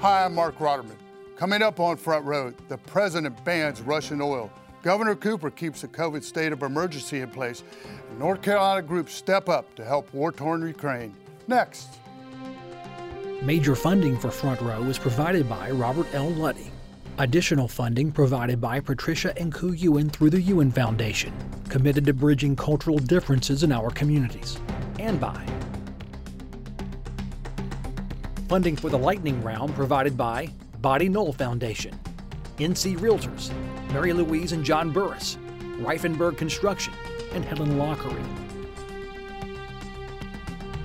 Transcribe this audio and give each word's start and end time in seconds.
Hi, 0.00 0.24
I'm 0.24 0.32
Marc 0.32 0.58
Rotterman. 0.58 0.94
Coming 1.34 1.60
up 1.60 1.80
on 1.80 1.96
Front 1.96 2.24
Row, 2.24 2.54
the 2.68 2.78
president 2.78 3.44
bans 3.44 3.80
Russian 3.80 4.20
oil. 4.20 4.48
Governor 4.80 5.16
Cooper 5.16 5.50
keeps 5.50 5.80
the 5.80 5.88
COVID 5.88 6.22
state 6.22 6.52
of 6.52 6.62
emergency 6.62 7.20
in 7.20 7.28
place. 7.30 7.64
And 8.08 8.16
North 8.20 8.40
Carolina 8.40 8.80
groups 8.80 9.12
step 9.12 9.48
up 9.48 9.74
to 9.74 9.84
help 9.84 10.14
war 10.14 10.30
torn 10.30 10.64
Ukraine. 10.64 11.16
Next. 11.48 11.98
Major 13.42 13.74
funding 13.74 14.16
for 14.16 14.30
Front 14.30 14.60
Row 14.60 14.84
is 14.84 15.00
provided 15.00 15.48
by 15.48 15.72
Robert 15.72 16.06
L. 16.14 16.30
Luddy. 16.30 16.70
Additional 17.18 17.66
funding 17.66 18.12
provided 18.12 18.60
by 18.60 18.78
Patricia 18.78 19.36
and 19.36 19.52
Ku 19.52 19.72
Yuen 19.72 20.10
through 20.10 20.30
the 20.30 20.40
Yuen 20.40 20.70
Foundation, 20.70 21.32
committed 21.68 22.06
to 22.06 22.12
bridging 22.12 22.54
cultural 22.54 22.98
differences 22.98 23.64
in 23.64 23.72
our 23.72 23.90
communities. 23.90 24.58
And 25.00 25.18
by 25.20 25.44
funding 28.48 28.76
for 28.76 28.88
the 28.88 28.98
lightning 28.98 29.42
round 29.42 29.74
provided 29.74 30.16
by 30.16 30.48
Body 30.80 31.08
Knoll 31.08 31.34
Foundation, 31.34 31.98
NC 32.56 32.98
Realtors, 32.98 33.52
Mary 33.92 34.14
Louise 34.14 34.52
and 34.52 34.64
John 34.64 34.90
Burris, 34.90 35.36
Reifenberg 35.78 36.38
Construction, 36.38 36.94
and 37.32 37.44
Helen 37.44 37.76
Lockery. 37.76 38.22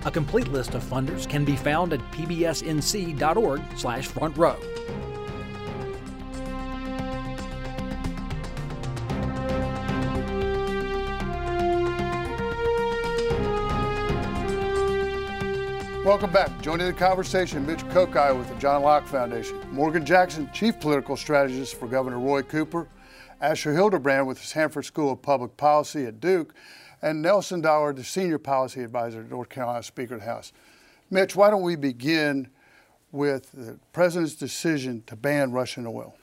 A 0.06 0.12
complete 0.12 0.50
list 0.50 0.76
of 0.76 0.84
funders 0.84 1.28
can 1.28 1.46
be 1.46 1.56
found 1.56 1.94
at 1.94 2.02
pbsnc.org 2.12 3.62
Welcome 16.06 16.34
back. 16.34 16.62
Joining 16.62 16.88
the 16.88 16.92
conversation, 16.92 17.66
Mitch 17.66 17.80
Kokai 17.86 18.38
with 18.38 18.50
the 18.50 18.56
John 18.56 18.82
Locke 18.82 19.08
Foundation, 19.08 19.58
Morgan 19.72 20.06
Jackson, 20.06 20.50
Chief 20.52 20.78
Political 20.82 21.16
Strategist 21.16 21.76
for 21.80 21.88
Governor 21.88 22.20
Roy 22.20 22.42
Cooper, 22.42 22.90
Asher 23.40 23.72
Hildebrand 23.72 24.28
with 24.28 24.38
the 24.38 24.46
Sanford 24.46 24.84
School 24.84 25.14
of 25.14 25.22
Public 25.22 25.56
Policy 25.56 26.04
at 26.04 26.20
Duke, 26.20 26.54
and 27.02 27.22
Nelson 27.22 27.62
Dollar, 27.62 27.94
the 27.94 28.04
Senior 28.04 28.38
Policy 28.38 28.84
Advisor 28.84 29.24
to 29.24 29.30
North 29.30 29.48
Carolina 29.48 29.82
Speaker 29.82 30.16
of 30.16 30.20
the 30.20 30.26
House. 30.26 30.52
Mitch, 31.10 31.38
why 31.38 31.50
don't 31.50 31.62
we 31.62 31.78
begin 31.78 32.50
with 33.14 33.54
the 33.54 33.80
President's 33.94 34.36
decision 34.36 35.04
to 35.08 35.16
ban 35.16 35.54
Russian 35.54 35.88
oil? 35.88 36.18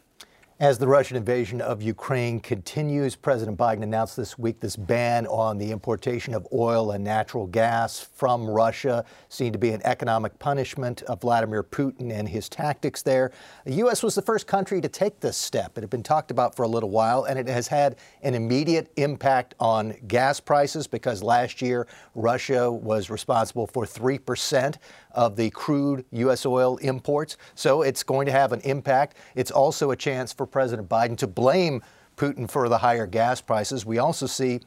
As 0.61 0.77
the 0.77 0.87
Russian 0.87 1.17
invasion 1.17 1.63
of 1.63 1.81
Ukraine 1.81 2.39
continues, 2.39 3.17
President 3.17 3.57
Biden 3.57 3.83
announced 3.83 4.15
this 4.15 4.39
week 4.39 4.61
this 4.61 4.77
ban 4.77 5.27
on 5.27 5.57
the 5.57 5.73
importation 5.73 6.35
of 6.35 6.47
oil 6.53 6.91
and 6.91 7.03
natural 7.03 7.47
gas 7.47 7.99
from 7.99 8.47
Russia, 8.47 9.07
seen 9.31 9.55
to 9.55 9.59
be 9.59 9.71
an 9.71 9.81
economic 9.85 10.39
punishment 10.39 11.01
of 11.05 11.23
Vladimir 11.23 11.63
Putin 11.63 12.13
and 12.13 12.29
his 12.29 12.47
tactics 12.51 13.01
there. 13.01 13.33
The 13.65 13.73
U.S. 13.77 14.03
was 14.03 14.15
the 14.15 14.21
first 14.21 14.47
country 14.47 14.83
to 14.83 14.89
take 14.91 15.21
this 15.21 15.39
step. 15.39 15.79
It 15.79 15.81
had 15.81 15.89
been 15.89 16.03
talked 16.03 16.31
about 16.31 16.55
for 16.55 16.65
a 16.65 16.69
little 16.69 16.91
while, 16.91 17.25
and 17.25 17.39
it 17.39 17.49
has 17.49 17.67
had 17.67 17.97
an 18.23 18.35
immediate 18.35 18.93
impact 18.97 19.55
on 19.61 19.95
gas 20.09 20.41
prices 20.41 20.87
because 20.87 21.23
last 21.23 21.63
year 21.63 21.87
Russia 22.15 22.71
was 22.71 23.09
responsible 23.09 23.67
for 23.67 23.87
3% 23.87 24.77
of 25.13 25.37
the 25.37 25.49
crude 25.49 26.05
U.S. 26.11 26.45
oil 26.45 26.77
imports. 26.77 27.39
So 27.55 27.81
it's 27.81 28.03
going 28.03 28.27
to 28.27 28.33
have 28.33 28.53
an 28.53 28.61
impact. 28.61 29.17
It's 29.35 29.51
also 29.51 29.93
a 29.93 29.97
chance 29.97 30.35
for 30.35 30.50
President 30.51 30.89
Biden 30.89 31.17
to 31.19 31.27
blame 31.27 31.83
Putin 32.17 32.51
for 32.51 32.69
the 32.69 32.79
higher 32.79 33.07
gas 33.07 33.41
prices. 33.41 33.87
We 33.87 33.99
also 33.99 34.27
see 34.27 34.61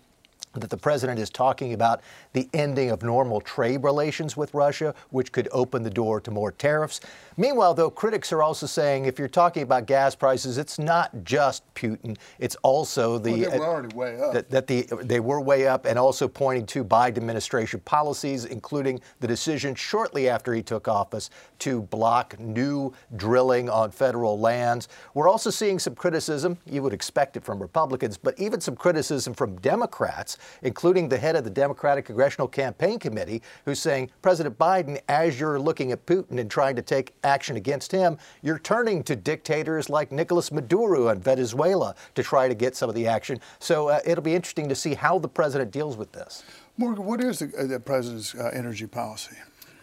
that 0.59 0.69
the 0.69 0.77
president 0.77 1.19
is 1.19 1.29
talking 1.29 1.73
about 1.73 2.01
the 2.33 2.47
ending 2.53 2.91
of 2.91 3.03
normal 3.03 3.41
trade 3.41 3.83
relations 3.83 4.37
with 4.37 4.53
Russia, 4.53 4.93
which 5.09 5.31
could 5.31 5.47
open 5.51 5.83
the 5.83 5.89
door 5.89 6.21
to 6.21 6.31
more 6.31 6.51
tariffs. 6.51 7.01
Meanwhile, 7.37 7.73
though, 7.73 7.89
critics 7.89 8.31
are 8.31 8.43
also 8.43 8.67
saying 8.67 9.05
if 9.05 9.17
you're 9.17 9.27
talking 9.27 9.63
about 9.63 9.87
gas 9.87 10.15
prices, 10.15 10.57
it's 10.57 10.77
not 10.77 11.11
just 11.23 11.63
Putin; 11.73 12.17
it's 12.39 12.55
also 12.57 13.17
the 13.17 13.31
well, 13.31 13.39
they 13.39 13.57
uh, 13.57 13.59
were 13.59 13.65
already 13.65 13.95
way 13.95 14.21
up. 14.21 14.33
That, 14.33 14.49
that 14.52 14.67
the 14.67 14.87
they 15.02 15.19
were 15.19 15.42
way 15.42 15.67
up, 15.67 15.86
and 15.86 15.97
also 15.97 16.27
pointing 16.27 16.65
to 16.67 16.83
Biden 16.83 17.17
administration 17.17 17.80
policies, 17.81 18.45
including 18.45 19.02
the 19.19 19.27
decision 19.27 19.73
shortly 19.73 20.30
after 20.30 20.53
he 20.53 20.61
took 20.61 20.87
office 20.87 21.30
to 21.59 21.81
block 21.83 22.39
new 22.39 22.93
drilling 23.15 23.69
on 23.69 23.89
federal 23.89 24.39
lands. 24.39 24.87
We're 25.13 25.30
also 25.30 25.49
seeing 25.49 25.80
some 25.80 25.95
criticism. 25.95 26.58
You 26.65 26.83
would 26.83 26.93
expect 26.93 27.37
it 27.37 27.43
from 27.43 27.59
Republicans, 27.59 28.17
but 28.17 28.39
even 28.39 28.61
some 28.61 28.75
criticism 28.75 29.33
from 29.33 29.55
Democrats 29.58 30.37
including 30.61 31.09
the 31.09 31.17
head 31.17 31.36
of 31.36 31.43
the 31.43 31.49
Democratic 31.49 32.05
Congressional 32.05 32.48
Campaign 32.48 32.99
Committee, 32.99 33.42
who's 33.65 33.80
saying, 33.80 34.09
President 34.21 34.58
Biden, 34.58 34.99
as 35.08 35.39
you're 35.39 35.59
looking 35.59 35.92
at 35.92 36.05
Putin 36.05 36.39
and 36.39 36.49
trying 36.49 36.76
to 36.76 36.81
take 36.81 37.14
action 37.23 37.55
against 37.55 37.92
him, 37.92 38.17
you're 38.42 38.59
turning 38.59 39.04
to 39.04 39.15
dictators 39.15 39.89
like 39.89 40.11
Nicolas 40.11 40.52
Maduro 40.52 41.09
in 41.09 41.20
Venezuela 41.20 41.95
to 42.15 42.23
try 42.23 42.48
to 42.48 42.55
get 42.55 42.76
some 42.76 42.89
of 42.89 42.95
the 42.95 43.08
action. 43.08 43.39
So 43.59 43.89
uh, 43.89 43.99
it'll 44.05 44.23
be 44.23 44.36
interesting 44.36 44.70
to 44.70 44.76
see 44.76 44.93
how 44.93 45.20
the 45.20 45.27
president 45.27 45.71
deals 45.71 45.98
with 45.98 46.11
this. 46.11 46.43
Morgan, 46.77 47.05
what 47.05 47.21
is 47.21 47.39
the, 47.39 47.52
uh, 47.58 47.67
the 47.67 47.80
president's 47.80 48.33
uh, 48.33 48.49
energy 48.54 48.87
policy? 48.87 49.36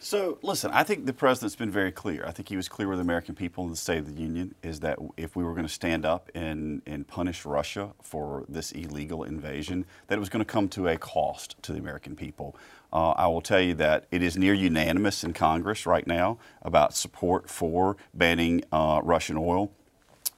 So, 0.03 0.39
listen, 0.41 0.71
I 0.73 0.83
think 0.83 1.05
the 1.05 1.13
president's 1.13 1.57
been 1.57 1.71
very 1.71 1.93
clear. 1.93 2.25
I 2.27 2.31
think 2.31 2.49
he 2.49 2.57
was 2.57 2.71
clear 2.71 2.89
with 2.89 2.97
the 2.97 3.03
American 3.03 3.35
people 3.35 3.65
in 3.65 3.71
the 3.71 3.77
State 3.77 3.99
of 3.99 4.07
the 4.07 4.19
Union 4.19 4.55
is 4.63 4.81
that 4.81 4.99
if 5.19 5.37
we 5.37 5.45
were 5.45 5.53
going 5.53 5.67
to 5.67 5.73
stand 5.73 6.07
up 6.07 6.31
and, 6.35 6.81
and 6.87 7.07
punish 7.07 7.45
Russia 7.45 7.91
for 8.01 8.47
this 8.49 8.73
illegal 8.73 9.25
invasion, 9.25 9.85
that 10.07 10.17
it 10.17 10.19
was 10.19 10.31
going 10.31 10.43
to 10.43 10.51
come 10.51 10.71
to 10.71 10.89
a 10.89 10.97
cost 10.97 11.63
to 11.65 11.75
the 11.75 11.79
American 11.79 12.17
people. 12.17 12.57
Uh, 12.91 13.11
I 13.11 13.27
will 13.27 13.43
tell 13.43 13.61
you 13.61 13.75
that 13.75 14.07
it 14.11 14.23
is 14.23 14.39
near 14.39 14.55
unanimous 14.55 15.23
in 15.23 15.35
Congress 15.35 15.85
right 15.85 16.07
now 16.07 16.39
about 16.63 16.95
support 16.95 17.51
for 17.51 17.99
banning 18.15 18.65
uh, 18.73 19.03
Russian 19.05 19.37
oil. 19.37 19.71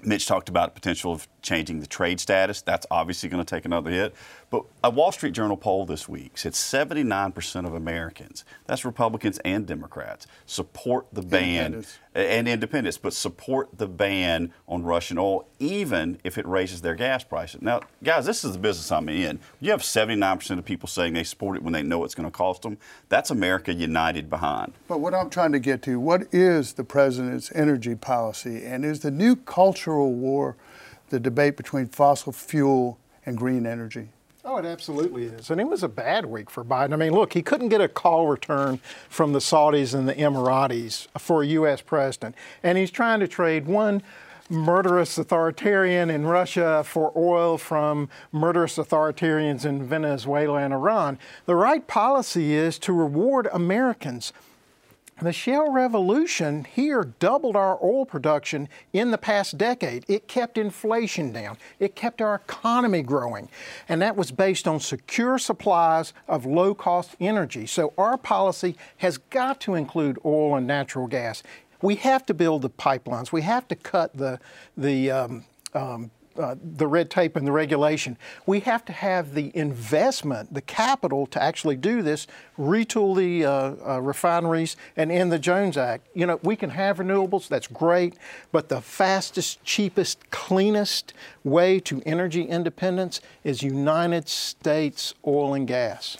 Mitch 0.05 0.27
talked 0.27 0.49
about 0.49 0.75
the 0.75 0.81
potential 0.81 1.13
of 1.13 1.29
changing 1.43 1.79
the 1.79 1.87
trade 1.87 2.19
status. 2.19 2.63
That's 2.63 2.87
obviously 2.91 3.29
going 3.29 3.45
to 3.45 3.49
take 3.49 3.65
another 3.65 3.91
hit. 3.91 4.15
But 4.53 4.67
a 4.85 4.91
Wall 4.91 5.13
Street 5.13 5.33
Journal 5.33 5.57
poll 5.57 5.87
this 5.87 6.11
week 6.11 6.37
said 6.37 6.53
79% 6.53 7.67
of 7.67 7.73
Americans, 7.73 8.45
that's 8.67 8.85
Republicans 8.85 9.39
and 9.47 9.67
Democrats, 9.67 10.27
support 10.45 11.07
the 11.11 11.23
ban 11.23 11.87
and 12.15 12.47
independents, 12.47 12.99
but 12.99 13.15
support 13.15 13.71
the 13.79 13.87
ban 13.87 14.53
on 14.69 14.83
Russian 14.83 15.17
oil, 15.17 15.49
even 15.59 16.19
if 16.23 16.37
it 16.37 16.47
raises 16.47 16.83
their 16.83 16.95
gas 16.95 17.25
prices. 17.25 17.63
Now, 17.63 17.81
guys, 18.05 18.27
this 18.27 18.45
is 18.45 18.53
the 18.53 18.59
business 18.59 18.93
I'm 18.93 19.09
in. 19.09 19.41
You 19.59 19.71
have 19.71 19.81
79% 19.81 20.59
of 20.59 20.67
people 20.67 20.87
saying 20.87 21.15
they 21.15 21.25
support 21.25 21.57
it 21.57 21.63
when 21.63 21.73
they 21.73 21.83
know 21.83 22.05
it's 22.05 22.15
going 22.15 22.29
to 22.29 22.31
cost 22.31 22.61
them. 22.61 22.77
That's 23.09 23.31
America 23.31 23.73
united 23.73 24.29
behind. 24.29 24.75
But 24.87 25.01
what 25.01 25.15
I'm 25.15 25.31
trying 25.31 25.53
to 25.53 25.61
get 25.61 25.81
to, 25.85 25.99
what 25.99 26.25
is 26.31 26.75
the 26.75 26.85
president's 26.85 27.51
energy 27.55 27.95
policy, 27.95 28.67
and 28.67 28.85
is 28.85 29.01
the 29.01 29.11
new 29.11 29.35
cultural 29.35 30.13
war 30.13 30.57
the 31.09 31.19
debate 31.19 31.57
between 31.57 31.87
fossil 31.87 32.33
fuel 32.33 32.99
and 33.25 33.39
green 33.39 33.65
energy? 33.65 34.11
Oh, 34.45 34.57
it 34.57 34.65
absolutely 34.65 35.25
is. 35.25 35.51
And 35.51 35.61
it 35.61 35.69
was 35.69 35.85
a 35.85 35.89
bad 35.89 36.27
week 36.27 36.51
for 36.51 36.65
Biden. 36.65 36.93
I 36.93 36.97
mean, 36.97 37.13
look, 37.13 37.33
he 37.33 37.43
couldn't 37.43 37.69
get 37.69 37.81
a 37.81 37.87
call 37.87 38.27
return 38.27 38.81
from 39.09 39.33
the 39.33 39.39
Saudis 39.39 39.95
and 39.95 40.09
the 40.09 40.15
Emiratis 40.15 41.07
for 41.17 41.43
a 41.43 41.47
U.S. 41.47 41.81
president. 41.81 42.35
And 42.63 42.77
he's 42.77 42.91
trying 42.91 43.21
to 43.21 43.29
trade 43.29 43.67
one 43.67 44.03
murderous 44.51 45.17
authoritarian 45.17 46.11
in 46.11 46.27
Russia 46.27 46.83
for 46.85 47.13
oil 47.17 47.57
from 47.57 48.09
murderous 48.33 48.77
authoritarians 48.77 49.65
in 49.65 49.85
Venezuela 49.85 50.59
and 50.59 50.75
Iran. 50.75 51.21
The 51.47 51.55
right 51.55 51.87
policy 51.87 52.55
is 52.55 52.81
to 52.81 52.93
reward 52.93 53.49
Americans 53.53 54.33
the 55.21 55.33
shale 55.33 55.71
revolution 55.71 56.65
here 56.65 57.05
doubled 57.19 57.55
our 57.55 57.79
oil 57.83 58.05
production 58.05 58.69
in 58.93 59.11
the 59.11 59.19
past 59.19 59.57
decade. 59.59 60.05
It 60.09 60.27
kept 60.27 60.59
inflation 60.59 61.33
down. 61.33 61.59
It 61.79 61.95
kept 61.95 62.21
our 62.21 62.35
economy 62.35 63.03
growing. 63.03 63.49
And 63.89 64.03
that 64.03 64.17
was 64.17 64.33
based 64.33 64.67
on 64.67 64.81
secure 64.81 65.39
supplies 65.39 66.13
of 66.27 66.45
low 66.47 66.75
cost 66.75 67.15
energy. 67.21 67.67
So 67.67 67.93
our 67.97 68.17
policy 68.17 68.77
has 68.99 69.19
got 69.19 69.61
to 69.61 69.75
include 69.75 70.19
oil 70.25 70.57
and 70.57 70.67
natural 70.67 71.07
gas. 71.07 71.43
We 71.83 71.97
have 71.97 72.27
to 72.27 72.35
build 72.35 72.63
the 72.63 72.71
pipelines. 72.71 73.33
We 73.33 73.43
have 73.43 73.69
to 73.69 73.77
cut 73.77 74.17
the, 74.17 74.41
the 74.77 75.11
um, 75.11 75.45
um, 75.75 76.11
uh, 76.37 76.57
the 76.63 76.87
red 76.87 77.11
tape 77.11 77.37
and 77.37 77.47
the 77.47 77.53
regulation. 77.53 78.17
We 78.47 78.61
have 78.61 78.85
to 78.87 78.93
have 78.93 79.35
the 79.35 79.51
investment, 79.57 80.53
the 80.53 80.61
capital 80.61 81.27
to 81.29 81.43
actually 81.43 81.77
do 81.77 82.03
this, 82.03 82.27
retool 82.59 83.17
the 83.17 83.45
uh, 83.45 83.51
uh, 83.95 84.01
refineries, 84.01 84.77
and 84.97 85.11
end 85.11 85.33
the 85.33 85.39
Jones 85.39 85.77
Act. 85.77 86.07
You 86.15 86.27
know, 86.27 86.41
we 86.43 86.57
can 86.57 86.71
have 86.71 86.99
renewables, 86.99 87.49
that's 87.49 87.67
great, 87.67 88.15
but 88.51 88.69
the 88.69 88.81
fastest, 88.81 89.63
cheapest, 89.65 90.31
cleanest 90.31 91.15
way 91.45 91.81
to 91.81 92.03
energy 92.05 92.43
independence 92.43 93.21
is 93.45 93.63
United 93.63 94.29
States 94.29 95.15
oil 95.27 95.55
and 95.55 95.67
gas. 95.67 96.17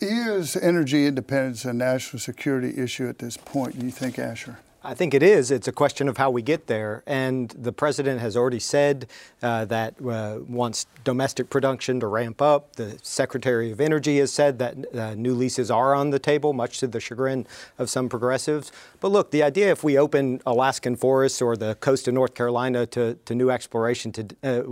Is 0.00 0.56
energy 0.56 1.06
independence 1.06 1.64
a 1.64 1.72
national 1.72 2.18
security 2.18 2.76
issue 2.76 3.08
at 3.08 3.18
this 3.18 3.36
point, 3.36 3.78
do 3.78 3.86
you 3.86 3.92
think, 3.92 4.18
Asher? 4.18 4.58
I 4.84 4.94
think 4.94 5.14
it 5.14 5.22
is. 5.22 5.52
It's 5.52 5.68
a 5.68 5.72
question 5.72 6.08
of 6.08 6.16
how 6.16 6.30
we 6.30 6.42
get 6.42 6.66
there. 6.66 7.04
And 7.06 7.50
the 7.50 7.72
president 7.72 8.20
has 8.20 8.36
already 8.36 8.58
said 8.58 9.06
uh, 9.40 9.64
that 9.66 9.94
uh, 10.04 10.40
wants 10.48 10.86
domestic 11.04 11.50
production 11.50 12.00
to 12.00 12.08
ramp 12.08 12.42
up. 12.42 12.74
The 12.74 12.98
Secretary 13.02 13.70
of 13.70 13.80
Energy 13.80 14.18
has 14.18 14.32
said 14.32 14.58
that 14.58 14.94
uh, 14.94 15.14
new 15.14 15.34
leases 15.34 15.70
are 15.70 15.94
on 15.94 16.10
the 16.10 16.18
table, 16.18 16.52
much 16.52 16.80
to 16.80 16.88
the 16.88 16.98
chagrin 16.98 17.46
of 17.78 17.90
some 17.90 18.08
progressives. 18.08 18.72
But 19.00 19.12
look, 19.12 19.30
the 19.30 19.44
idea 19.44 19.70
if 19.70 19.84
we 19.84 19.96
open 19.96 20.40
Alaskan 20.46 20.96
forests 20.96 21.40
or 21.40 21.56
the 21.56 21.76
coast 21.76 22.08
of 22.08 22.14
North 22.14 22.34
Carolina 22.34 22.84
to, 22.86 23.14
to 23.24 23.34
new 23.36 23.50
exploration 23.50 24.10
to, 24.12 24.26
uh, 24.42 24.62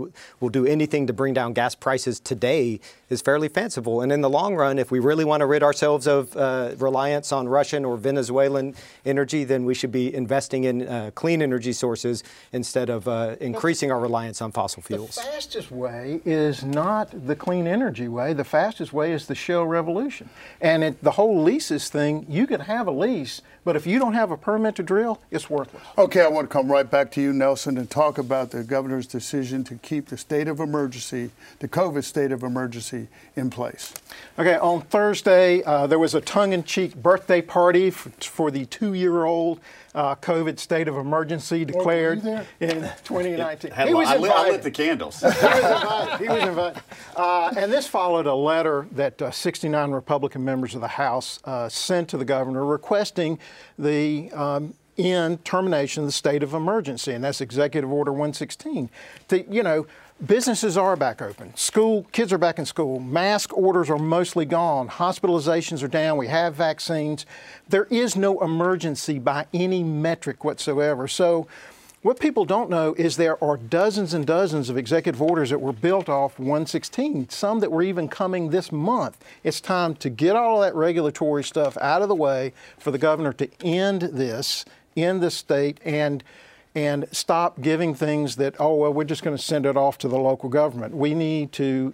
will 0.41 0.49
do 0.49 0.65
anything 0.65 1.07
to 1.07 1.13
bring 1.13 1.33
down 1.33 1.53
gas 1.53 1.73
prices 1.73 2.19
today 2.19 2.81
is 3.11 3.21
fairly 3.21 3.49
fanciful. 3.49 4.01
And 4.01 4.11
in 4.11 4.21
the 4.21 4.29
long 4.29 4.55
run, 4.55 4.79
if 4.79 4.89
we 4.89 4.99
really 4.99 5.25
want 5.25 5.41
to 5.41 5.45
rid 5.45 5.63
ourselves 5.63 6.07
of 6.07 6.35
uh, 6.37 6.71
reliance 6.77 7.31
on 7.31 7.47
Russian 7.47 7.83
or 7.83 7.97
Venezuelan 7.97 8.73
energy, 9.05 9.43
then 9.43 9.65
we 9.65 9.73
should 9.73 9.91
be 9.91 10.13
investing 10.15 10.63
in 10.63 10.87
uh, 10.87 11.11
clean 11.13 11.41
energy 11.41 11.73
sources 11.73 12.23
instead 12.53 12.89
of 12.89 13.07
uh, 13.07 13.35
increasing 13.41 13.91
our 13.91 13.99
reliance 13.99 14.41
on 14.41 14.51
fossil 14.51 14.81
fuels. 14.81 15.15
The 15.15 15.23
fastest 15.23 15.71
way 15.71 16.21
is 16.23 16.63
not 16.63 17.27
the 17.27 17.35
clean 17.35 17.67
energy 17.67 18.07
way. 18.07 18.31
The 18.33 18.45
fastest 18.45 18.93
way 18.93 19.11
is 19.11 19.27
the 19.27 19.35
shale 19.35 19.65
revolution. 19.65 20.29
And 20.61 20.83
it, 20.83 21.03
the 21.03 21.11
whole 21.11 21.41
leases 21.43 21.89
thing, 21.89 22.25
you 22.29 22.47
can 22.47 22.61
have 22.61 22.87
a 22.87 22.91
lease, 22.91 23.41
but 23.63 23.75
if 23.75 23.85
you 23.85 23.99
don't 23.99 24.13
have 24.13 24.31
a 24.31 24.37
permit 24.37 24.75
to 24.75 24.83
drill, 24.83 25.19
it's 25.29 25.49
worthless. 25.49 25.83
Okay, 25.97 26.21
I 26.21 26.27
want 26.27 26.49
to 26.49 26.53
come 26.53 26.71
right 26.71 26.89
back 26.89 27.11
to 27.11 27.21
you, 27.21 27.33
Nelson, 27.33 27.77
and 27.77 27.89
talk 27.89 28.17
about 28.17 28.51
the 28.51 28.63
governor's 28.63 29.05
decision 29.05 29.63
to 29.65 29.75
keep 29.75 30.07
the 30.07 30.17
state 30.17 30.47
of 30.47 30.59
emergency, 30.59 31.31
the 31.59 31.67
COVID 31.67 32.03
state 32.03 32.31
of 32.31 32.41
emergency, 32.41 33.00
in 33.35 33.49
place. 33.49 33.93
Okay, 34.37 34.55
on 34.57 34.81
Thursday, 34.81 35.63
uh, 35.63 35.87
there 35.87 35.99
was 35.99 36.15
a 36.15 36.21
tongue 36.21 36.53
in 36.53 36.63
cheek 36.63 36.95
birthday 36.95 37.41
party 37.41 37.89
for, 37.91 38.09
for 38.21 38.51
the 38.51 38.65
two 38.65 38.93
year 38.93 39.25
old 39.25 39.59
uh, 39.93 40.15
COVID 40.15 40.59
state 40.59 40.87
of 40.87 40.95
emergency 40.95 41.65
declared 41.65 42.23
in 42.59 42.81
2019. 43.03 43.71
he 43.87 43.93
was 43.93 44.07
I, 44.07 44.17
lit, 44.17 44.31
I 44.31 44.49
lit 44.49 44.61
the 44.61 44.71
candles. 44.71 45.19
he 45.21 45.27
was 45.27 45.35
invited. 45.35 46.19
He 46.19 46.29
was 46.29 46.43
invited. 46.43 46.83
Uh, 47.15 47.53
and 47.57 47.71
this 47.71 47.87
followed 47.87 48.25
a 48.25 48.35
letter 48.35 48.87
that 48.93 49.21
uh, 49.21 49.31
69 49.31 49.91
Republican 49.91 50.45
members 50.45 50.75
of 50.75 50.81
the 50.81 50.87
House 50.87 51.39
uh, 51.45 51.67
sent 51.69 52.09
to 52.09 52.17
the 52.17 52.25
governor 52.25 52.65
requesting 52.65 53.39
the 53.77 54.31
um, 54.31 54.73
end 54.97 55.43
termination 55.45 56.03
of 56.03 56.07
the 56.07 56.13
state 56.13 56.43
of 56.43 56.53
emergency, 56.53 57.13
and 57.13 57.23
that's 57.23 57.41
Executive 57.41 57.91
Order 57.91 58.11
116. 58.11 58.89
To, 59.29 59.53
you 59.53 59.63
know, 59.63 59.87
businesses 60.25 60.77
are 60.77 60.95
back 60.95 61.21
open. 61.21 61.55
School 61.55 62.05
kids 62.11 62.31
are 62.31 62.37
back 62.37 62.59
in 62.59 62.65
school. 62.65 62.99
Mask 62.99 63.55
orders 63.57 63.89
are 63.89 63.97
mostly 63.97 64.45
gone. 64.45 64.87
Hospitalizations 64.87 65.83
are 65.83 65.87
down. 65.87 66.17
We 66.17 66.27
have 66.27 66.55
vaccines. 66.55 67.25
There 67.69 67.85
is 67.85 68.15
no 68.15 68.39
emergency 68.41 69.19
by 69.19 69.47
any 69.53 69.83
metric 69.83 70.43
whatsoever. 70.43 71.07
So 71.07 71.47
what 72.03 72.19
people 72.19 72.45
don't 72.45 72.69
know 72.69 72.95
is 72.95 73.17
there 73.17 73.41
are 73.43 73.57
dozens 73.57 74.15
and 74.15 74.25
dozens 74.25 74.69
of 74.69 74.77
executive 74.77 75.21
orders 75.21 75.51
that 75.51 75.59
were 75.59 75.71
built 75.73 76.09
off 76.09 76.39
116, 76.39 77.29
some 77.29 77.59
that 77.59 77.71
were 77.71 77.83
even 77.83 78.07
coming 78.07 78.49
this 78.49 78.71
month. 78.71 79.23
It's 79.43 79.61
time 79.61 79.93
to 79.95 80.09
get 80.09 80.35
all 80.35 80.61
that 80.61 80.73
regulatory 80.73 81.43
stuff 81.43 81.77
out 81.77 82.01
of 82.01 82.09
the 82.09 82.15
way 82.15 82.53
for 82.79 82.89
the 82.89 82.97
governor 82.97 83.33
to 83.33 83.49
end 83.63 84.01
this 84.01 84.65
in 84.95 85.19
the 85.19 85.29
state 85.29 85.79
and 85.85 86.23
and 86.75 87.05
stop 87.11 87.61
giving 87.61 87.93
things 87.93 88.37
that, 88.37 88.55
oh, 88.59 88.75
well, 88.75 88.93
we're 88.93 89.03
just 89.03 89.23
going 89.23 89.35
to 89.35 89.41
send 89.41 89.65
it 89.65 89.75
off 89.75 89.97
to 89.99 90.07
the 90.07 90.17
local 90.17 90.49
government. 90.49 90.95
We 90.95 91.13
need 91.13 91.51
to 91.53 91.93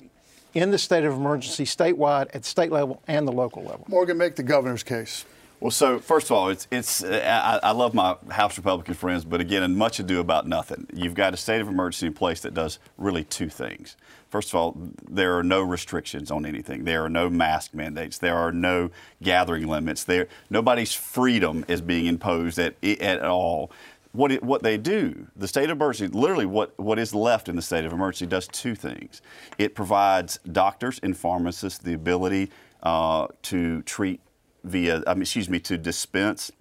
end 0.53 0.73
the 0.73 0.77
state 0.77 1.03
of 1.03 1.13
emergency 1.13 1.65
statewide 1.65 2.29
at 2.33 2.45
state 2.45 2.71
level 2.71 3.01
and 3.07 3.27
the 3.27 3.31
local 3.31 3.63
level. 3.63 3.85
Morgan, 3.87 4.17
make 4.17 4.35
the 4.35 4.43
governor's 4.43 4.83
case. 4.83 5.25
Well, 5.59 5.71
so 5.71 5.97
first 5.97 6.27
of 6.27 6.33
all, 6.33 6.49
it's 6.49 6.67
it's 6.69 7.03
I, 7.03 7.59
I, 7.63 7.71
love 7.71 7.95
my 7.95 8.15
House 8.29 8.57
Republican 8.57 8.93
friends, 8.93 9.25
but 9.25 9.41
again, 9.41 9.63
in 9.63 9.75
much 9.75 9.99
ado 9.99 10.19
about 10.19 10.47
nothing. 10.47 10.85
You've 10.93 11.15
got 11.15 11.33
a 11.33 11.37
state 11.37 11.61
of 11.61 11.67
emergency 11.67 12.05
in 12.05 12.13
place 12.13 12.41
that 12.41 12.53
does 12.53 12.77
really 12.95 13.23
two 13.23 13.49
things. 13.49 13.97
First 14.29 14.49
of 14.49 14.55
all, 14.55 14.77
there 15.09 15.35
are 15.35 15.41
no 15.41 15.61
restrictions 15.61 16.29
on 16.29 16.45
anything. 16.45 16.83
There 16.83 17.03
are 17.03 17.09
no 17.09 17.27
mask 17.27 17.73
mandates. 17.73 18.19
There 18.19 18.35
are 18.35 18.51
no 18.51 18.91
gathering 19.23 19.67
limits. 19.67 20.03
There 20.03 20.27
nobody's 20.51 20.93
freedom 20.93 21.65
is 21.67 21.81
being 21.81 22.05
imposed 22.05 22.59
at 22.59 22.75
at 22.83 23.23
all 23.23 23.71
what, 24.11 24.31
it, 24.31 24.43
what 24.43 24.63
they 24.63 24.77
do, 24.77 25.27
the 25.35 25.47
state 25.47 25.69
of 25.69 25.77
emergency, 25.77 26.17
literally 26.17 26.45
what, 26.45 26.77
what 26.79 26.99
is 26.99 27.13
left 27.13 27.49
in 27.49 27.55
the 27.55 27.61
state 27.61 27.85
of 27.85 27.93
emergency 27.93 28.25
does 28.25 28.47
two 28.47 28.75
things. 28.75 29.21
It 29.57 29.75
provides 29.75 30.39
doctors 30.51 30.99
and 31.03 31.15
pharmacists 31.15 31.79
the 31.79 31.93
ability 31.93 32.49
uh, 32.83 33.27
to 33.43 33.81
treat 33.83 34.21
via, 34.63 35.03
I 35.07 35.13
mean, 35.13 35.23
excuse 35.23 35.49
me, 35.49 35.59
to 35.61 35.77
dispense 35.77 36.51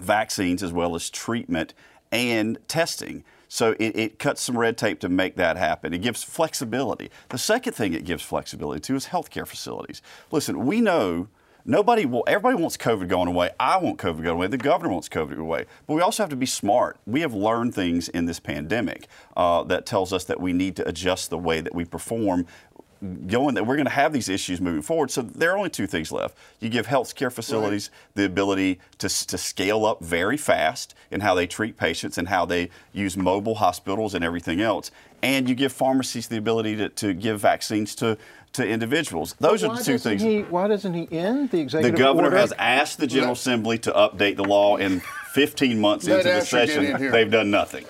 vaccines 0.00 0.62
as 0.62 0.72
well 0.72 0.94
as 0.94 1.10
treatment 1.10 1.74
and 2.10 2.58
testing. 2.68 3.24
So 3.48 3.72
it, 3.78 3.96
it, 3.96 4.18
cuts 4.18 4.40
some 4.40 4.58
red 4.58 4.76
tape 4.76 5.00
to 5.00 5.08
make 5.08 5.36
that 5.36 5.56
happen. 5.56 5.94
It 5.94 6.02
gives 6.02 6.24
flexibility. 6.24 7.10
The 7.28 7.38
second 7.38 7.74
thing 7.74 7.92
it 7.92 8.04
gives 8.04 8.22
flexibility 8.22 8.80
to 8.80 8.96
is 8.96 9.06
healthcare 9.06 9.46
facilities. 9.46 10.02
Listen, 10.30 10.66
we 10.66 10.80
know 10.80 11.28
Nobody 11.66 12.04
will, 12.04 12.24
everybody 12.26 12.60
wants 12.60 12.76
COVID 12.76 13.08
going 13.08 13.28
away. 13.28 13.50
I 13.58 13.78
want 13.78 13.98
COVID 13.98 14.22
going 14.22 14.36
away. 14.36 14.46
The 14.48 14.58
governor 14.58 14.92
wants 14.92 15.08
COVID 15.08 15.30
going 15.30 15.40
away. 15.40 15.64
But 15.86 15.94
we 15.94 16.02
also 16.02 16.22
have 16.22 16.30
to 16.30 16.36
be 16.36 16.46
smart. 16.46 16.98
We 17.06 17.22
have 17.22 17.32
learned 17.32 17.74
things 17.74 18.08
in 18.10 18.26
this 18.26 18.38
pandemic 18.38 19.08
uh, 19.34 19.62
that 19.64 19.86
tells 19.86 20.12
us 20.12 20.24
that 20.24 20.40
we 20.40 20.52
need 20.52 20.76
to 20.76 20.86
adjust 20.86 21.30
the 21.30 21.38
way 21.38 21.62
that 21.62 21.74
we 21.74 21.86
perform 21.86 22.46
going 23.26 23.54
that 23.54 23.66
we're 23.66 23.76
going 23.76 23.86
to 23.86 23.92
have 23.92 24.12
these 24.12 24.28
issues 24.28 24.60
moving 24.60 24.82
forward. 24.82 25.10
So 25.10 25.22
there 25.22 25.52
are 25.52 25.56
only 25.56 25.70
two 25.70 25.86
things 25.86 26.10
left. 26.10 26.36
You 26.60 26.68
give 26.68 26.86
healthcare 26.86 27.30
facilities 27.30 27.90
right. 27.92 28.14
the 28.14 28.24
ability 28.24 28.80
to, 28.98 29.08
to 29.08 29.38
scale 29.38 29.84
up 29.84 30.02
very 30.02 30.36
fast 30.36 30.94
in 31.10 31.20
how 31.20 31.34
they 31.34 31.46
treat 31.46 31.76
patients 31.76 32.18
and 32.18 32.28
how 32.28 32.46
they 32.46 32.70
use 32.92 33.16
mobile 33.16 33.56
hospitals 33.56 34.14
and 34.14 34.24
everything 34.24 34.60
else. 34.60 34.90
And 35.22 35.48
you 35.48 35.54
give 35.54 35.72
pharmacies 35.72 36.28
the 36.28 36.36
ability 36.36 36.76
to, 36.76 36.88
to 36.88 37.14
give 37.14 37.40
vaccines 37.40 37.94
to 37.96 38.16
to 38.54 38.66
individuals. 38.66 39.34
Those 39.38 39.62
are 39.62 39.76
the 39.76 39.82
two 39.82 39.98
things. 39.98 40.22
He, 40.22 40.42
why 40.42 40.68
doesn't 40.68 40.94
he 40.94 41.08
end 41.10 41.50
the 41.50 41.60
executive 41.60 41.92
order? 41.92 41.96
The 41.96 42.02
governor 42.02 42.28
order? 42.28 42.38
has 42.38 42.52
asked 42.58 42.98
the 42.98 43.06
General 43.06 43.32
Assembly 43.32 43.78
to 43.78 43.92
update 43.92 44.36
the 44.36 44.44
law, 44.44 44.76
and 44.76 45.02
15 45.34 45.80
months 45.80 46.06
into 46.06 46.22
the 46.22 46.40
session, 46.42 46.84
in 46.84 47.10
they've 47.10 47.30
done 47.30 47.50
nothing. 47.50 47.84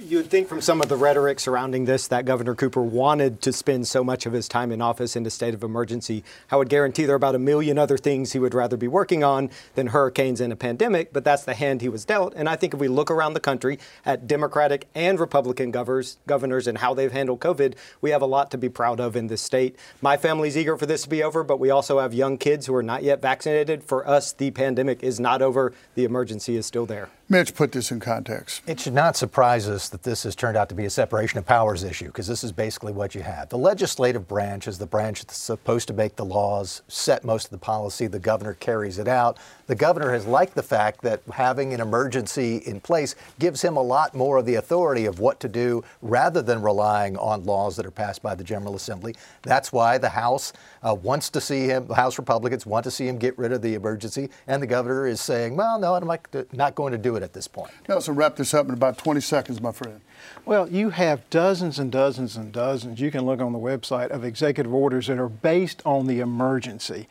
You'd 0.00 0.30
think 0.30 0.48
from 0.48 0.60
some 0.60 0.80
of 0.80 0.88
the 0.88 0.96
rhetoric 0.96 1.40
surrounding 1.40 1.84
this 1.84 2.08
that 2.08 2.24
Governor 2.24 2.54
Cooper 2.54 2.82
wanted 2.82 3.42
to 3.42 3.52
spend 3.52 3.86
so 3.86 4.04
much 4.04 4.26
of 4.26 4.32
his 4.32 4.48
time 4.48 4.70
in 4.72 4.80
office 4.80 5.16
in 5.16 5.26
a 5.26 5.30
state 5.30 5.54
of 5.54 5.62
emergency. 5.62 6.24
I 6.50 6.56
would 6.56 6.68
guarantee 6.68 7.04
there 7.04 7.14
are 7.14 7.16
about 7.16 7.34
a 7.34 7.38
million 7.38 7.78
other 7.78 7.98
things 7.98 8.32
he 8.32 8.38
would 8.38 8.54
rather 8.54 8.76
be 8.76 8.88
working 8.88 9.24
on 9.24 9.50
than 9.74 9.88
hurricanes 9.88 10.40
and 10.40 10.52
a 10.52 10.56
pandemic, 10.56 11.12
but 11.12 11.24
that's 11.24 11.44
the 11.44 11.54
hand 11.54 11.80
he 11.80 11.88
was 11.88 12.04
dealt. 12.04 12.34
And 12.36 12.48
I 12.48 12.56
think 12.56 12.74
if 12.74 12.80
we 12.80 12.88
look 12.88 13.10
around 13.10 13.34
the 13.34 13.40
country 13.40 13.78
at 14.04 14.26
Democratic 14.26 14.88
and 14.94 15.18
Republican 15.18 15.70
governors, 15.70 16.18
governors 16.26 16.66
and 16.66 16.78
how 16.78 16.94
they've 16.94 17.12
handled 17.12 17.40
COVID, 17.40 17.74
we 18.00 18.10
have 18.10 18.22
a 18.22 18.26
lot 18.26 18.50
to 18.52 18.58
be 18.58 18.68
proud 18.68 19.00
of 19.00 19.16
in 19.16 19.26
this 19.26 19.42
state. 19.42 19.76
My 20.00 20.16
family's 20.16 20.56
eager 20.56 20.76
for 20.76 20.86
this 20.86 21.02
to 21.02 21.08
be 21.08 21.22
over, 21.22 21.42
but 21.42 21.58
we 21.58 21.70
also 21.70 21.98
have 21.98 22.14
young 22.14 22.38
kids 22.38 22.66
who 22.66 22.74
are 22.74 22.82
not 22.82 23.02
yet 23.02 23.20
vaccinated. 23.20 23.82
For 23.82 24.06
us, 24.06 24.32
the 24.32 24.50
pandemic 24.52 25.02
is 25.02 25.18
not 25.18 25.42
over, 25.42 25.72
the 25.94 26.04
emergency 26.04 26.56
is 26.58 26.66
still 26.66 26.84
there. 26.84 27.08
Mitch, 27.30 27.54
put 27.54 27.72
this 27.72 27.90
in 27.90 28.00
context. 28.00 28.62
It 28.66 28.80
should 28.80 28.94
not 28.94 29.14
surprise 29.14 29.68
us 29.68 29.90
that 29.90 30.02
this 30.02 30.22
has 30.22 30.34
turned 30.34 30.56
out 30.56 30.70
to 30.70 30.74
be 30.74 30.86
a 30.86 30.90
separation 30.90 31.38
of 31.38 31.44
powers 31.44 31.84
issue, 31.84 32.06
because 32.06 32.26
this 32.26 32.42
is 32.42 32.52
basically 32.52 32.90
what 32.90 33.14
you 33.14 33.20
have. 33.20 33.50
The 33.50 33.58
legislative 33.58 34.26
branch 34.26 34.66
is 34.66 34.78
the 34.78 34.86
branch 34.86 35.20
that's 35.20 35.36
supposed 35.36 35.88
to 35.88 35.92
make 35.92 36.16
the 36.16 36.24
laws, 36.24 36.80
set 36.88 37.24
most 37.24 37.44
of 37.44 37.50
the 37.50 37.58
policy. 37.58 38.06
The 38.06 38.18
governor 38.18 38.54
carries 38.54 38.98
it 38.98 39.08
out. 39.08 39.36
The 39.66 39.74
governor 39.74 40.10
has 40.12 40.24
liked 40.24 40.54
the 40.54 40.62
fact 40.62 41.02
that 41.02 41.20
having 41.30 41.74
an 41.74 41.82
emergency 41.82 42.62
in 42.64 42.80
place 42.80 43.14
gives 43.38 43.60
him 43.60 43.76
a 43.76 43.82
lot 43.82 44.14
more 44.14 44.38
of 44.38 44.46
the 44.46 44.54
authority 44.54 45.04
of 45.04 45.20
what 45.20 45.38
to 45.40 45.48
do 45.48 45.84
rather 46.00 46.40
than 46.40 46.62
relying 46.62 47.18
on 47.18 47.44
laws 47.44 47.76
that 47.76 47.84
are 47.84 47.90
passed 47.90 48.22
by 48.22 48.34
the 48.34 48.42
General 48.42 48.74
Assembly. 48.74 49.14
That's 49.42 49.70
why 49.70 49.98
the 49.98 50.08
House 50.08 50.54
uh, 50.82 50.94
wants 50.94 51.28
to 51.28 51.42
see 51.42 51.66
him, 51.66 51.88
the 51.88 51.94
House 51.94 52.16
Republicans 52.16 52.64
want 52.64 52.84
to 52.84 52.90
see 52.90 53.06
him 53.06 53.18
get 53.18 53.36
rid 53.36 53.52
of 53.52 53.60
the 53.60 53.74
emergency, 53.74 54.30
and 54.46 54.62
the 54.62 54.66
governor 54.66 55.06
is 55.06 55.20
saying, 55.20 55.56
well, 55.56 55.78
no, 55.78 55.92
I'm 55.92 56.06
not 56.54 56.74
going 56.74 56.92
to 56.92 56.98
do 56.98 57.16
it 57.16 57.17
at 57.22 57.32
this 57.32 57.48
point. 57.48 57.70
Nelson, 57.88 58.14
wrap 58.14 58.36
this 58.36 58.54
up 58.54 58.66
in 58.66 58.74
about 58.74 58.98
20 58.98 59.20
seconds, 59.20 59.60
my 59.60 59.72
friend. 59.72 60.00
Well, 60.44 60.68
you 60.68 60.90
have 60.90 61.28
dozens 61.30 61.78
and 61.78 61.92
dozens 61.92 62.36
and 62.36 62.52
dozens. 62.52 63.00
You 63.00 63.10
can 63.10 63.24
look 63.24 63.40
on 63.40 63.52
the 63.52 63.58
website 63.58 64.10
of 64.10 64.24
executive 64.24 64.72
orders 64.72 65.06
that 65.06 65.18
are 65.18 65.28
based 65.28 65.82
on 65.84 66.06
the 66.06 66.20
emergency 66.20 67.06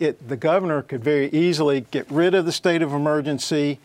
it, 0.00 0.28
the 0.28 0.36
governor 0.36 0.82
could 0.82 1.04
very 1.04 1.28
easily 1.28 1.82
get 1.90 2.10
rid 2.10 2.34
of 2.34 2.46
the 2.46 2.52
state 2.52 2.82
of 2.82 2.92
emergency, 2.92 3.78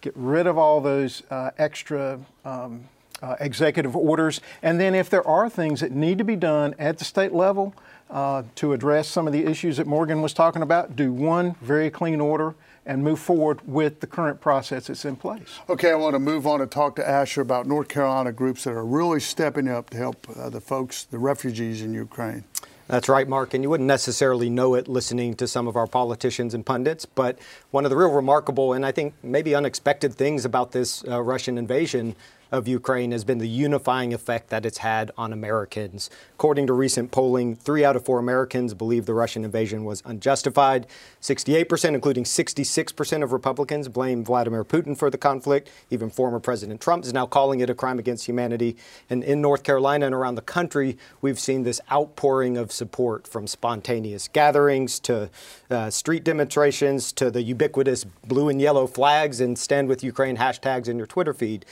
get 0.00 0.14
rid 0.16 0.46
of 0.46 0.58
all 0.58 0.80
those 0.80 1.22
uh, 1.30 1.50
extra 1.58 2.18
um, 2.44 2.88
uh, 3.22 3.36
executive 3.38 3.94
orders, 3.94 4.40
and 4.62 4.80
then 4.80 4.94
if 4.94 5.10
there 5.10 5.26
are 5.28 5.48
things 5.50 5.80
that 5.80 5.92
need 5.92 6.16
to 6.18 6.24
be 6.24 6.34
done 6.34 6.74
at 6.78 6.98
the 6.98 7.04
state 7.04 7.32
level 7.32 7.74
uh, 8.10 8.42
to 8.54 8.72
address 8.72 9.06
some 9.06 9.26
of 9.26 9.32
the 9.34 9.44
issues 9.44 9.76
that 9.76 9.86
Morgan 9.86 10.22
was 10.22 10.32
talking 10.32 10.62
about, 10.62 10.96
do 10.96 11.12
one 11.12 11.54
very 11.60 11.90
clean 11.90 12.20
order 12.20 12.54
and 12.86 13.02
move 13.04 13.18
forward 13.18 13.60
with 13.66 14.00
the 14.00 14.06
current 14.06 14.40
process 14.40 14.86
that's 14.86 15.04
in 15.04 15.16
place. 15.16 15.60
Okay, 15.68 15.90
I 15.90 15.94
want 15.94 16.14
to 16.14 16.18
move 16.18 16.46
on 16.46 16.60
and 16.60 16.70
talk 16.70 16.96
to 16.96 17.08
Asher 17.08 17.40
about 17.40 17.66
North 17.66 17.88
Carolina 17.88 18.32
groups 18.32 18.64
that 18.64 18.72
are 18.72 18.84
really 18.84 19.20
stepping 19.20 19.68
up 19.68 19.90
to 19.90 19.96
help 19.96 20.26
uh, 20.36 20.48
the 20.48 20.60
folks, 20.60 21.04
the 21.04 21.18
refugees 21.18 21.82
in 21.82 21.94
Ukraine. 21.94 22.44
That's 22.90 23.08
right, 23.08 23.28
Mark. 23.28 23.54
And 23.54 23.62
you 23.62 23.70
wouldn't 23.70 23.86
necessarily 23.86 24.50
know 24.50 24.74
it 24.74 24.88
listening 24.88 25.34
to 25.36 25.46
some 25.46 25.68
of 25.68 25.76
our 25.76 25.86
politicians 25.86 26.54
and 26.54 26.66
pundits. 26.66 27.06
But 27.06 27.38
one 27.70 27.84
of 27.84 27.90
the 27.90 27.96
real 27.96 28.10
remarkable 28.10 28.72
and 28.72 28.84
I 28.84 28.90
think 28.90 29.14
maybe 29.22 29.54
unexpected 29.54 30.12
things 30.14 30.44
about 30.44 30.72
this 30.72 31.04
uh, 31.06 31.22
Russian 31.22 31.56
invasion 31.56 32.16
of 32.52 32.68
Ukraine 32.68 33.12
has 33.12 33.24
been 33.24 33.38
the 33.38 33.48
unifying 33.48 34.12
effect 34.12 34.50
that 34.50 34.66
it's 34.66 34.78
had 34.78 35.10
on 35.16 35.32
Americans. 35.32 36.10
According 36.34 36.66
to 36.66 36.72
recent 36.72 37.10
polling, 37.10 37.54
three 37.56 37.84
out 37.84 37.96
of 37.96 38.04
four 38.04 38.18
Americans 38.18 38.74
believe 38.74 39.06
the 39.06 39.14
Russian 39.14 39.44
invasion 39.44 39.84
was 39.84 40.02
unjustified. 40.04 40.86
68%, 41.20 41.94
including 41.94 42.24
66% 42.24 43.22
of 43.22 43.32
Republicans, 43.32 43.88
blame 43.88 44.24
Vladimir 44.24 44.64
Putin 44.64 44.96
for 44.96 45.10
the 45.10 45.18
conflict. 45.18 45.70
Even 45.90 46.10
former 46.10 46.40
President 46.40 46.80
Trump 46.80 47.04
is 47.04 47.12
now 47.12 47.26
calling 47.26 47.60
it 47.60 47.70
a 47.70 47.74
crime 47.74 47.98
against 47.98 48.26
humanity. 48.26 48.76
And 49.08 49.22
in 49.22 49.40
North 49.40 49.62
Carolina 49.62 50.06
and 50.06 50.14
around 50.14 50.34
the 50.34 50.42
country, 50.42 50.96
we've 51.20 51.38
seen 51.38 51.62
this 51.62 51.80
outpouring 51.90 52.56
of 52.56 52.72
support 52.72 53.26
from 53.26 53.46
spontaneous 53.46 54.28
gatherings 54.28 54.98
to 55.00 55.30
uh, 55.70 55.90
street 55.90 56.24
demonstrations 56.24 57.12
to 57.12 57.30
the 57.30 57.42
ubiquitous 57.42 58.04
blue 58.04 58.48
and 58.48 58.60
yellow 58.60 58.86
flags 58.86 59.40
and 59.40 59.58
stand 59.58 59.88
with 59.88 60.02
Ukraine 60.02 60.36
hashtags 60.36 60.88
in 60.88 60.96
your 60.96 61.06
Twitter 61.06 61.34
feed. 61.34 61.64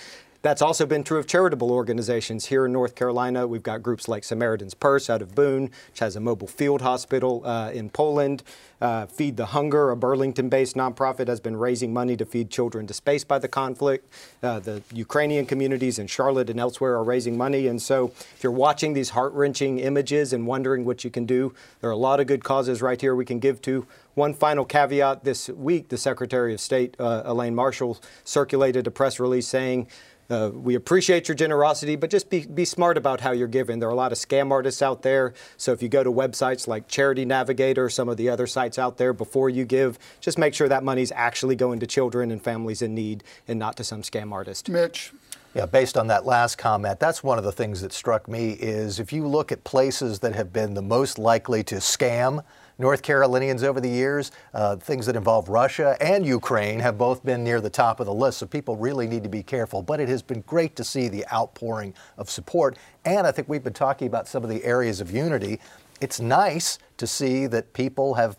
That's 0.48 0.62
also 0.62 0.86
been 0.86 1.04
true 1.04 1.18
of 1.18 1.26
charitable 1.26 1.70
organizations. 1.70 2.46
Here 2.46 2.64
in 2.64 2.72
North 2.72 2.94
Carolina, 2.94 3.46
we've 3.46 3.62
got 3.62 3.82
groups 3.82 4.08
like 4.08 4.24
Samaritan's 4.24 4.72
Purse 4.72 5.10
out 5.10 5.20
of 5.20 5.34
Boone, 5.34 5.64
which 5.90 5.98
has 5.98 6.16
a 6.16 6.20
mobile 6.20 6.48
field 6.48 6.80
hospital 6.80 7.42
uh, 7.44 7.70
in 7.70 7.90
Poland. 7.90 8.42
Uh, 8.80 9.04
feed 9.04 9.36
the 9.36 9.44
Hunger, 9.46 9.90
a 9.90 9.96
Burlington 9.96 10.48
based 10.48 10.74
nonprofit, 10.74 11.28
has 11.28 11.38
been 11.38 11.56
raising 11.56 11.92
money 11.92 12.16
to 12.16 12.24
feed 12.24 12.48
children 12.48 12.86
displaced 12.86 13.28
by 13.28 13.38
the 13.38 13.48
conflict. 13.48 14.10
Uh, 14.42 14.58
the 14.58 14.82
Ukrainian 14.94 15.44
communities 15.44 15.98
in 15.98 16.06
Charlotte 16.06 16.48
and 16.48 16.58
elsewhere 16.58 16.94
are 16.94 17.04
raising 17.04 17.36
money. 17.36 17.66
And 17.66 17.82
so, 17.82 18.06
if 18.06 18.42
you're 18.42 18.50
watching 18.50 18.94
these 18.94 19.10
heart 19.10 19.34
wrenching 19.34 19.80
images 19.80 20.32
and 20.32 20.46
wondering 20.46 20.86
what 20.86 21.04
you 21.04 21.10
can 21.10 21.26
do, 21.26 21.52
there 21.82 21.90
are 21.90 21.92
a 21.92 21.96
lot 21.96 22.20
of 22.20 22.26
good 22.26 22.42
causes 22.42 22.80
right 22.80 22.98
here 22.98 23.14
we 23.14 23.26
can 23.26 23.38
give 23.38 23.60
to. 23.62 23.86
One 24.14 24.32
final 24.34 24.64
caveat 24.64 25.24
this 25.24 25.48
week 25.48 25.90
the 25.90 25.98
Secretary 25.98 26.54
of 26.54 26.60
State, 26.60 26.96
uh, 26.98 27.22
Elaine 27.24 27.54
Marshall, 27.54 27.98
circulated 28.24 28.86
a 28.86 28.90
press 28.90 29.20
release 29.20 29.46
saying, 29.46 29.88
uh, 30.30 30.50
we 30.52 30.74
appreciate 30.74 31.26
your 31.26 31.34
generosity, 31.34 31.96
but 31.96 32.10
just 32.10 32.28
be, 32.28 32.44
be 32.44 32.64
smart 32.64 32.98
about 32.98 33.20
how 33.20 33.32
you're 33.32 33.48
giving. 33.48 33.78
There 33.78 33.88
are 33.88 33.92
a 33.92 33.96
lot 33.96 34.12
of 34.12 34.18
scam 34.18 34.50
artists 34.50 34.82
out 34.82 35.02
there. 35.02 35.32
So 35.56 35.72
if 35.72 35.82
you 35.82 35.88
go 35.88 36.04
to 36.04 36.12
websites 36.12 36.68
like 36.68 36.86
Charity 36.88 37.24
Navigator, 37.24 37.88
some 37.88 38.08
of 38.08 38.16
the 38.18 38.28
other 38.28 38.46
sites 38.46 38.78
out 38.78 38.98
there, 38.98 39.12
before 39.12 39.48
you 39.48 39.64
give, 39.64 39.98
just 40.20 40.38
make 40.38 40.52
sure 40.52 40.68
that 40.68 40.84
money's 40.84 41.12
actually 41.12 41.56
going 41.56 41.80
to 41.80 41.86
children 41.86 42.30
and 42.30 42.42
families 42.42 42.82
in 42.82 42.94
need 42.94 43.24
and 43.46 43.58
not 43.58 43.76
to 43.78 43.84
some 43.84 44.02
scam 44.02 44.32
artist. 44.32 44.68
Mitch. 44.68 45.12
Yeah, 45.54 45.64
based 45.64 45.96
on 45.96 46.08
that 46.08 46.26
last 46.26 46.56
comment, 46.56 47.00
that's 47.00 47.24
one 47.24 47.38
of 47.38 47.44
the 47.44 47.52
things 47.52 47.80
that 47.80 47.92
struck 47.92 48.28
me 48.28 48.50
is 48.50 49.00
if 49.00 49.14
you 49.14 49.26
look 49.26 49.50
at 49.50 49.64
places 49.64 50.18
that 50.18 50.34
have 50.34 50.52
been 50.52 50.74
the 50.74 50.82
most 50.82 51.18
likely 51.18 51.64
to 51.64 51.76
scam 51.76 52.44
North 52.78 53.02
Carolinians 53.02 53.62
over 53.64 53.80
the 53.80 53.88
years. 53.88 54.30
Uh, 54.54 54.76
things 54.76 55.06
that 55.06 55.16
involve 55.16 55.48
Russia 55.48 55.96
and 56.00 56.24
Ukraine 56.24 56.78
have 56.78 56.96
both 56.96 57.24
been 57.24 57.42
near 57.42 57.60
the 57.60 57.70
top 57.70 58.00
of 58.00 58.06
the 58.06 58.14
list, 58.14 58.38
so 58.38 58.46
people 58.46 58.76
really 58.76 59.06
need 59.06 59.24
to 59.24 59.28
be 59.28 59.42
careful. 59.42 59.82
But 59.82 60.00
it 60.00 60.08
has 60.08 60.22
been 60.22 60.42
great 60.42 60.76
to 60.76 60.84
see 60.84 61.08
the 61.08 61.26
outpouring 61.32 61.94
of 62.16 62.30
support. 62.30 62.78
And 63.04 63.26
I 63.26 63.32
think 63.32 63.48
we've 63.48 63.64
been 63.64 63.72
talking 63.72 64.06
about 64.06 64.28
some 64.28 64.44
of 64.44 64.50
the 64.50 64.64
areas 64.64 65.00
of 65.00 65.10
unity. 65.10 65.60
It's 66.00 66.20
nice 66.20 66.78
to 66.98 67.06
see 67.06 67.46
that 67.48 67.72
people 67.72 68.14
have 68.14 68.36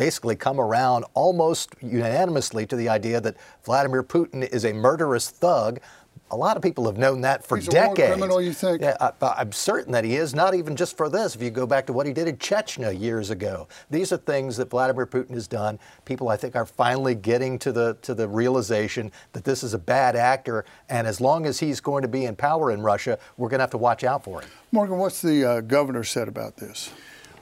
basically 0.00 0.34
come 0.34 0.58
around 0.58 1.04
almost 1.12 1.74
unanimously 1.82 2.64
to 2.64 2.74
the 2.74 2.88
idea 2.88 3.20
that 3.20 3.36
Vladimir 3.64 4.02
Putin 4.02 4.48
is 4.48 4.64
a 4.64 4.72
murderous 4.72 5.28
thug 5.28 5.78
a 6.30 6.36
lot 6.36 6.56
of 6.56 6.62
people 6.62 6.86
have 6.86 6.96
known 6.96 7.20
that 7.22 7.44
for 7.44 7.56
He's 7.56 7.66
decades. 7.66 7.98
a 7.98 8.02
war 8.02 8.08
criminal, 8.08 8.42
you 8.42 8.52
think? 8.52 8.82
Yeah, 8.82 9.10
I, 9.20 9.40
am 9.40 9.52
certain 9.52 9.92
that 9.92 10.04
he 10.04 10.16
is. 10.16 10.34
Not 10.34 10.54
even 10.54 10.76
just 10.76 10.96
for 10.96 11.08
this. 11.08 11.34
If 11.34 11.42
you 11.42 11.50
go 11.50 11.66
back 11.66 11.86
to 11.86 11.92
what 11.92 12.06
he 12.06 12.12
did 12.12 12.28
in 12.28 12.36
Chechnya 12.36 12.98
years 12.98 13.30
ago, 13.30 13.68
these 13.90 14.12
are 14.12 14.16
things 14.16 14.56
that 14.58 14.70
Vladimir 14.70 15.06
Putin 15.06 15.30
has 15.30 15.48
done. 15.48 15.78
People, 16.04 16.28
I 16.28 16.36
think, 16.36 16.54
are 16.56 16.66
finally 16.66 17.14
getting 17.14 17.58
to 17.60 17.72
the 17.72 17.96
to 18.02 18.14
the 18.14 18.28
realization 18.28 19.10
that 19.32 19.44
this 19.44 19.62
is 19.62 19.74
a 19.74 19.78
bad 19.78 20.16
actor, 20.16 20.64
and 20.88 21.06
as 21.06 21.20
long 21.20 21.46
as 21.46 21.58
he's 21.58 21.80
going 21.80 22.02
to 22.02 22.08
be 22.08 22.24
in 22.24 22.36
power 22.36 22.70
in 22.70 22.80
Russia, 22.80 23.18
we're 23.36 23.48
going 23.48 23.58
to 23.58 23.64
have 23.64 23.70
to 23.70 23.78
watch 23.78 24.04
out 24.04 24.24
for 24.24 24.40
him. 24.40 24.48
Morgan, 24.72 24.98
what's 24.98 25.20
the 25.20 25.44
uh, 25.44 25.60
governor 25.62 26.04
said 26.04 26.28
about 26.28 26.56
this? 26.56 26.92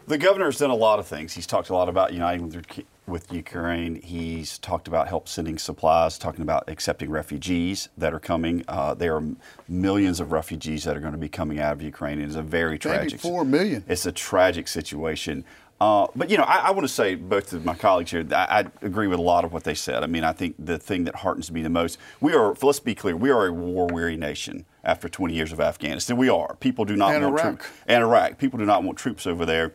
The 0.07 0.17
governor's 0.17 0.57
done 0.57 0.71
a 0.71 0.75
lot 0.75 0.99
of 0.99 1.07
things. 1.07 1.35
He's 1.35 1.47
talked 1.47 1.69
a 1.69 1.75
lot 1.75 1.91
about 1.91 2.15
uniting 2.15 2.49
with 2.49 2.87
with 3.09 3.33
Ukraine. 3.33 4.01
He's 4.03 4.59
talked 4.59 4.87
about 4.87 5.09
help 5.09 5.29
sending 5.29 5.59
supplies, 5.59 6.19
talking 6.19 6.43
about 6.43 6.69
accepting 6.69 7.11
refugees 7.11 7.89
that 7.97 8.15
are 8.15 8.21
coming. 8.21 8.65
Uh, 8.69 8.95
there 8.95 9.17
are 9.17 9.25
millions 9.69 10.21
of 10.21 10.33
refugees 10.33 10.85
that 10.85 10.97
are 10.97 11.01
going 11.01 11.13
to 11.13 11.19
be 11.19 11.29
coming 11.29 11.59
out 11.59 11.73
of 11.73 11.83
Ukraine. 11.83 12.21
It 12.21 12.29
is 12.29 12.37
a 12.37 12.43
very 12.43 12.79
tragic. 12.79 13.13
Maybe 13.13 13.19
four 13.19 13.45
million. 13.45 13.85
It's 13.89 14.07
a 14.07 14.13
tragic 14.13 14.69
situation. 14.69 15.45
Uh, 15.81 16.09
but 16.17 16.29
you 16.29 16.37
know, 16.37 16.43
I, 16.43 16.57
I 16.57 16.71
want 16.73 16.89
to 16.89 16.93
say 16.93 17.15
both 17.15 17.53
of 17.53 17.65
my 17.65 17.75
colleagues 17.75 18.11
here. 18.11 18.27
I, 18.33 18.65
I, 18.83 18.85
agree 18.85 19.07
with 19.07 19.21
a 19.21 19.23
lot 19.23 19.45
of 19.45 19.53
what 19.53 19.63
they 19.63 19.75
said. 19.75 20.03
I 20.03 20.07
mean, 20.07 20.25
I 20.25 20.33
think 20.33 20.57
the 20.59 20.77
thing 20.77 21.05
that 21.05 21.15
heartens 21.17 21.53
me 21.53 21.63
the 21.63 21.71
most. 21.71 21.99
We 22.21 22.35
are. 22.35 22.55
Let's 22.61 22.81
be 22.81 22.97
clear. 22.97 23.17
We 23.17 23.31
are 23.31 23.47
a 23.47 23.53
war-weary 23.53 24.17
nation 24.17 24.67
after 24.83 25.09
20 25.09 25.35
years 25.35 25.53
of 25.53 25.61
Afghanistan. 25.61 26.17
We 26.17 26.29
are. 26.29 26.57
People 26.57 26.85
do 26.85 26.97
not 26.97 27.15
and 27.15 27.23
want 27.23 27.35
Iraq. 27.35 27.61
troops. 27.61 27.79
And 27.87 28.03
Iraq. 28.03 28.39
People 28.39 28.59
do 28.59 28.65
not 28.65 28.83
want 28.83 28.99
troops 28.99 29.25
over 29.25 29.47
there. 29.47 29.73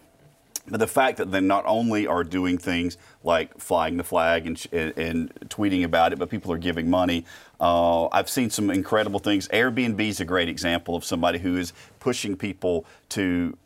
But 0.67 0.79
the 0.79 0.87
fact 0.87 1.17
that 1.17 1.31
they 1.31 1.41
not 1.41 1.65
only 1.65 2.07
are 2.07 2.23
doing 2.23 2.57
things 2.57 2.97
like 3.23 3.57
flying 3.59 3.97
the 3.97 4.03
flag 4.03 4.47
and, 4.47 4.65
and, 4.71 4.97
and 4.97 5.49
tweeting 5.49 5.83
about 5.83 6.13
it, 6.13 6.19
but 6.19 6.29
people 6.29 6.53
are 6.53 6.57
giving 6.57 6.89
money. 6.89 7.25
Uh, 7.59 8.07
I've 8.07 8.29
seen 8.29 8.49
some 8.49 8.69
incredible 8.69 9.19
things. 9.19 9.49
Airbnb 9.49 9.99
is 9.99 10.21
a 10.21 10.25
great 10.25 10.47
example 10.47 10.95
of 10.95 11.03
somebody 11.03 11.39
who 11.39 11.57
is 11.57 11.73
pushing 11.99 12.37
people 12.37 12.85
to 13.09 13.57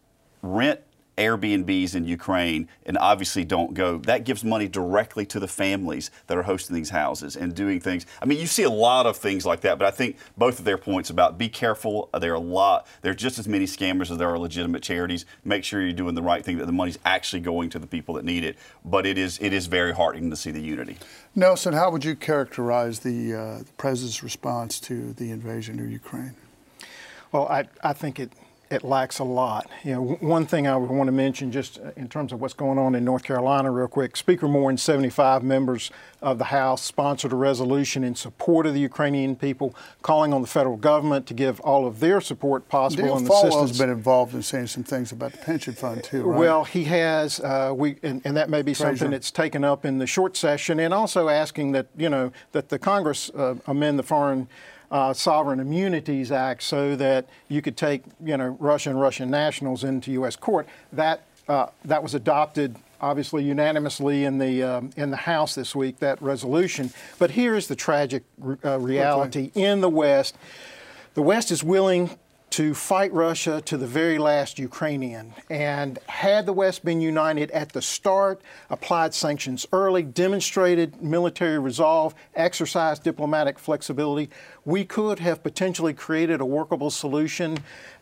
rent 0.41 0.81
Airbnbs 1.17 1.95
in 1.95 2.05
Ukraine 2.05 2.67
and 2.85 2.97
obviously 2.97 3.43
don't 3.43 3.73
go. 3.73 3.97
That 3.97 4.23
gives 4.23 4.43
money 4.43 4.67
directly 4.67 5.25
to 5.27 5.39
the 5.39 5.47
families 5.47 6.11
that 6.27 6.37
are 6.37 6.43
hosting 6.43 6.75
these 6.75 6.89
houses 6.89 7.35
and 7.35 7.55
doing 7.55 7.79
things. 7.79 8.05
I 8.21 8.25
mean, 8.25 8.39
you 8.39 8.47
see 8.47 8.63
a 8.63 8.69
lot 8.69 9.05
of 9.05 9.17
things 9.17 9.45
like 9.45 9.61
that, 9.61 9.77
but 9.79 9.87
I 9.87 9.91
think 9.91 10.17
both 10.37 10.59
of 10.59 10.65
their 10.65 10.77
points 10.77 11.09
about 11.09 11.37
be 11.37 11.49
careful. 11.49 12.09
There 12.19 12.31
are 12.31 12.35
a 12.35 12.39
lot. 12.39 12.87
There 13.01 13.11
are 13.11 13.15
just 13.15 13.39
as 13.39 13.47
many 13.47 13.65
scammers 13.65 14.11
as 14.11 14.17
there 14.17 14.29
are 14.29 14.39
legitimate 14.39 14.83
charities. 14.83 15.25
Make 15.43 15.63
sure 15.63 15.81
you're 15.81 15.93
doing 15.93 16.15
the 16.15 16.21
right 16.21 16.43
thing. 16.43 16.57
That 16.57 16.65
the 16.65 16.71
money's 16.71 16.99
actually 17.05 17.41
going 17.41 17.69
to 17.71 17.79
the 17.79 17.87
people 17.87 18.15
that 18.15 18.25
need 18.25 18.43
it. 18.43 18.57
But 18.85 19.05
it 19.05 19.17
is 19.17 19.39
it 19.41 19.53
is 19.53 19.67
very 19.67 19.93
heartening 19.93 20.29
to 20.29 20.35
see 20.35 20.51
the 20.51 20.61
unity. 20.61 20.97
Nelson, 21.35 21.73
how 21.73 21.91
would 21.91 22.03
you 22.03 22.15
characterize 22.15 22.99
the, 22.99 23.33
uh, 23.33 23.57
the 23.59 23.73
president's 23.77 24.23
response 24.23 24.79
to 24.81 25.13
the 25.13 25.29
invasion 25.31 25.79
of 25.79 25.91
Ukraine? 25.91 26.35
Well, 27.31 27.47
I, 27.47 27.67
I 27.83 27.93
think 27.93 28.19
it 28.19 28.31
it 28.69 28.83
lacks 28.83 29.19
a 29.19 29.23
lot. 29.23 29.69
You 29.83 29.93
know, 29.93 30.01
one 30.19 30.45
thing 30.45 30.67
I 30.67 30.75
would 30.75 30.89
want 30.89 31.07
to 31.07 31.11
mention, 31.13 31.51
just 31.51 31.79
uh, 31.79 31.91
in 31.95 32.09
terms 32.09 32.33
of 32.33 32.41
what's 32.41 32.53
going 32.53 32.77
on 32.77 32.95
in 32.95 33.05
North 33.05 33.23
Carolina, 33.23 33.71
real 33.71 33.87
quick. 33.87 34.17
Speaker 34.17 34.47
Moore 34.47 34.69
and 34.69 34.79
75 34.79 35.43
members 35.43 35.89
of 36.21 36.37
the 36.37 36.45
House 36.45 36.81
sponsored 36.81 37.31
a 37.31 37.35
resolution 37.35 38.03
in 38.03 38.15
support 38.15 38.65
of 38.65 38.73
the 38.73 38.79
Ukrainian 38.79 39.35
people, 39.35 39.73
calling 40.01 40.33
on 40.33 40.41
the 40.41 40.47
federal 40.47 40.75
government 40.75 41.27
to 41.27 41.33
give 41.33 41.59
all 41.61 41.87
of 41.87 41.99
their 41.99 42.19
support 42.19 42.67
possible 42.67 43.05
Dale 43.05 43.17
and 43.17 43.27
Folwell's 43.27 43.55
assistance. 43.55 43.77
been 43.77 43.89
involved 43.89 44.33
in 44.33 44.41
saying 44.41 44.67
some 44.67 44.83
things 44.83 45.11
about 45.11 45.31
the 45.31 45.37
pension 45.37 45.73
fund 45.73 46.03
too, 46.03 46.23
right? 46.23 46.39
Well, 46.39 46.63
he 46.65 46.83
has. 46.85 47.39
Uh, 47.39 47.73
we 47.75 47.97
and, 48.03 48.21
and, 48.25 48.35
that 48.35 48.49
may 48.49 48.61
be 48.61 48.73
Fraser. 48.73 48.97
something 48.97 49.11
that's 49.11 49.31
taken 49.31 49.63
up 49.63 49.85
in 49.85 49.97
the 49.99 50.07
short 50.07 50.35
session, 50.35 50.79
and 50.79 50.93
also 50.93 51.29
asking 51.29 51.71
that 51.71 51.87
you 51.95 52.09
know 52.09 52.31
that 52.51 52.69
the 52.69 52.79
Congress 52.79 53.29
uh, 53.29 53.55
amend 53.67 53.97
the 53.97 54.03
foreign 54.03 54.47
uh, 54.91 55.13
Sovereign 55.13 55.59
Immunities 55.59 56.31
Act 56.31 56.63
so 56.63 56.95
that 56.95 57.27
you 57.47 57.61
could 57.61 57.77
take, 57.77 58.03
you 58.23 58.37
know, 58.37 58.57
Russian 58.59 58.97
Russian 58.97 59.29
nationals 59.29 59.83
into 59.83 60.11
U.S. 60.13 60.35
court. 60.35 60.67
That 60.93 61.23
uh, 61.47 61.67
that 61.85 62.03
was 62.03 62.13
adopted 62.13 62.75
obviously 62.99 63.43
unanimously 63.43 64.23
in 64.23 64.37
the 64.37 64.63
um, 64.63 64.89
in 64.95 65.11
the 65.11 65.17
House 65.17 65.55
this 65.55 65.75
week. 65.75 65.99
That 65.99 66.21
resolution. 66.21 66.91
But 67.19 67.31
here's 67.31 67.67
the 67.67 67.75
tragic 67.75 68.23
uh, 68.63 68.79
reality 68.79 69.51
in 69.55 69.81
the 69.81 69.89
West. 69.89 70.37
The 71.13 71.21
West 71.21 71.51
is 71.51 71.63
willing 71.63 72.11
to 72.49 72.73
fight 72.73 73.11
Russia 73.13 73.61
to 73.65 73.77
the 73.77 73.85
very 73.85 74.17
last 74.17 74.57
Ukrainian. 74.57 75.33
And 75.49 75.99
had 76.07 76.45
the 76.45 76.53
West 76.53 76.83
been 76.83 77.01
united 77.01 77.51
at 77.51 77.73
the 77.73 77.81
start, 77.81 78.41
applied 78.69 79.13
sanctions 79.13 79.65
early, 79.71 80.03
demonstrated 80.03 81.01
military 81.01 81.59
resolve, 81.59 82.15
exercised 82.35 83.03
diplomatic 83.03 83.59
flexibility, 83.59 84.29
we 84.65 84.85
could 84.85 85.19
have 85.19 85.43
potentially 85.43 85.93
created 85.93 86.41
a 86.41 86.45
workable 86.45 86.89
solution 86.89 87.57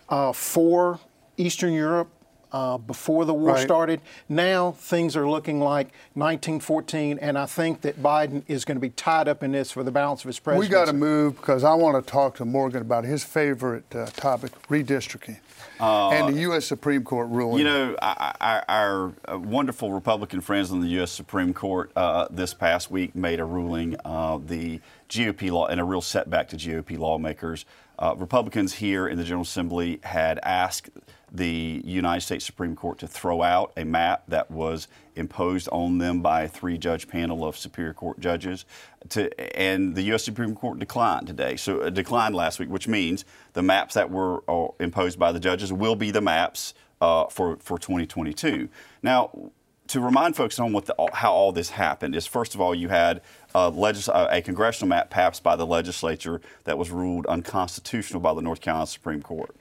uh, 0.10 0.32
for 0.32 1.00
Eastern 1.38 1.74
Europe 1.74 2.10
uh, 2.56 2.78
before 2.78 3.26
the 3.26 3.34
war 3.34 3.56
right. 3.56 3.62
started. 3.62 4.00
Now 4.30 4.72
things 4.72 5.18
are 5.18 5.28
looking 5.28 5.60
like 5.60 5.88
1914, 6.14 7.20
and 7.20 7.38
I 7.38 7.46
think 7.48 7.82
that 7.82 8.02
Biden 8.02 8.44
is 8.48 8.64
going 8.64 8.78
to 8.78 8.82
be 8.82 8.92
tied 8.92 9.28
up 9.28 9.44
in 9.44 9.52
this 9.52 9.72
for 9.72 9.84
the 9.84 9.92
balance 9.92 10.22
of 10.22 10.28
his 10.28 10.40
presidency. 10.40 10.70
We 10.70 10.72
got 10.72 10.86
to 10.86 10.94
move 10.94 11.36
because 11.36 11.66
I 11.66 11.74
want 11.74 12.04
to 12.04 12.10
talk 12.10 12.36
to 12.36 12.46
Morgan 12.46 12.82
about 12.82 13.04
his 13.04 13.26
favorite 13.26 13.94
uh, 13.94 14.06
topic, 14.06 14.54
redistricting. 14.70 15.40
Uh, 15.82 16.12
and 16.12 16.34
the 16.34 16.42
U.S. 16.42 16.66
Supreme 16.66 17.04
Court 17.04 17.28
ruling. 17.28 17.58
You 17.58 17.66
know, 17.66 17.96
our, 18.02 18.64
our 18.70 19.14
uh, 19.30 19.38
wonderful 19.38 19.92
Republican 19.92 20.40
friends 20.40 20.72
on 20.72 20.80
the 20.80 20.88
U.S. 20.88 21.12
Supreme 21.12 21.54
Court 21.54 21.92
uh, 21.98 22.30
this 22.30 22.54
past 22.54 22.90
week 22.90 23.14
made 23.16 23.42
a 23.42 23.46
ruling, 23.46 23.98
uh, 24.06 24.38
the 24.38 24.80
GOP 25.10 25.52
law, 25.52 25.68
and 25.68 25.82
a 25.82 25.84
real 25.84 26.00
setback 26.00 26.48
to 26.50 26.56
GOP 26.56 26.98
lawmakers. 26.98 27.66
Uh, 28.00 28.16
Republicans 28.18 28.74
here 28.74 29.10
in 29.10 29.18
the 29.18 29.24
General 29.26 29.44
Assembly 29.44 30.00
had 30.04 30.40
asked 30.44 30.90
the 31.36 31.82
United 31.84 32.22
States 32.22 32.46
Supreme 32.46 32.76
Court 32.76 33.00
to 33.00 33.08
throw 33.08 33.42
out 33.42 33.72
a 33.78 33.84
map 33.84 34.24
that 34.28 34.50
was 34.50 34.88
imposed 35.16 35.68
on 35.72 35.98
them 35.98 36.22
by 36.22 36.44
a 36.44 36.48
three 36.48 36.78
judge 36.78 37.08
panel 37.08 37.46
of 37.46 37.58
Superior 37.58 37.94
Court 37.94 38.20
judges. 38.20 38.66
To, 39.10 39.58
and 39.60 39.96
the 39.96 40.02
U.S. 40.04 40.24
Supreme 40.24 40.56
Court 40.56 40.80
declined 40.80 41.28
today. 41.28 41.56
So, 41.56 41.82
uh, 41.82 41.90
declined 41.90 42.36
last 42.36 42.60
week, 42.60 42.70
which 42.70 42.88
means 42.88 43.26
the 43.54 43.62
maps 43.62 43.94
that 43.94 44.10
were 44.10 44.44
uh, 44.50 44.68
imposed 44.80 45.20
by 45.20 45.32
the 45.32 45.40
judges 45.40 45.72
will 45.72 45.96
be 45.96 46.12
the 46.12 46.22
maps 46.22 46.74
uh, 47.02 47.26
for, 47.26 47.58
for 47.58 47.78
2022. 47.78 48.70
Now, 49.04 49.52
to 49.88 50.02
remind 50.02 50.36
folks 50.36 50.60
on 50.60 50.74
what 50.74 50.86
the, 50.86 50.96
how 51.14 51.32
all 51.34 51.52
this 51.52 51.70
happened 51.70 52.16
is 52.16 52.26
first 52.26 52.56
of 52.56 52.62
all 52.62 52.74
you 52.74 52.90
had 52.90 53.22
a, 53.54 53.70
legis- 53.70 54.08
a, 54.08 54.42
congressional 54.42 54.90
map 54.90 55.12
passed 55.12 55.44
by 55.44 55.56
the 55.56 55.66
legislature 55.66 56.42
that 56.64 56.78
was 56.78 56.90
ruled 56.90 57.28
unconstitutional 57.28 58.20
by 58.20 58.34
the 58.34 58.42
North 58.42 58.62
Carolina 58.62 58.88
Supreme 58.88 59.22
Court. 59.22 59.56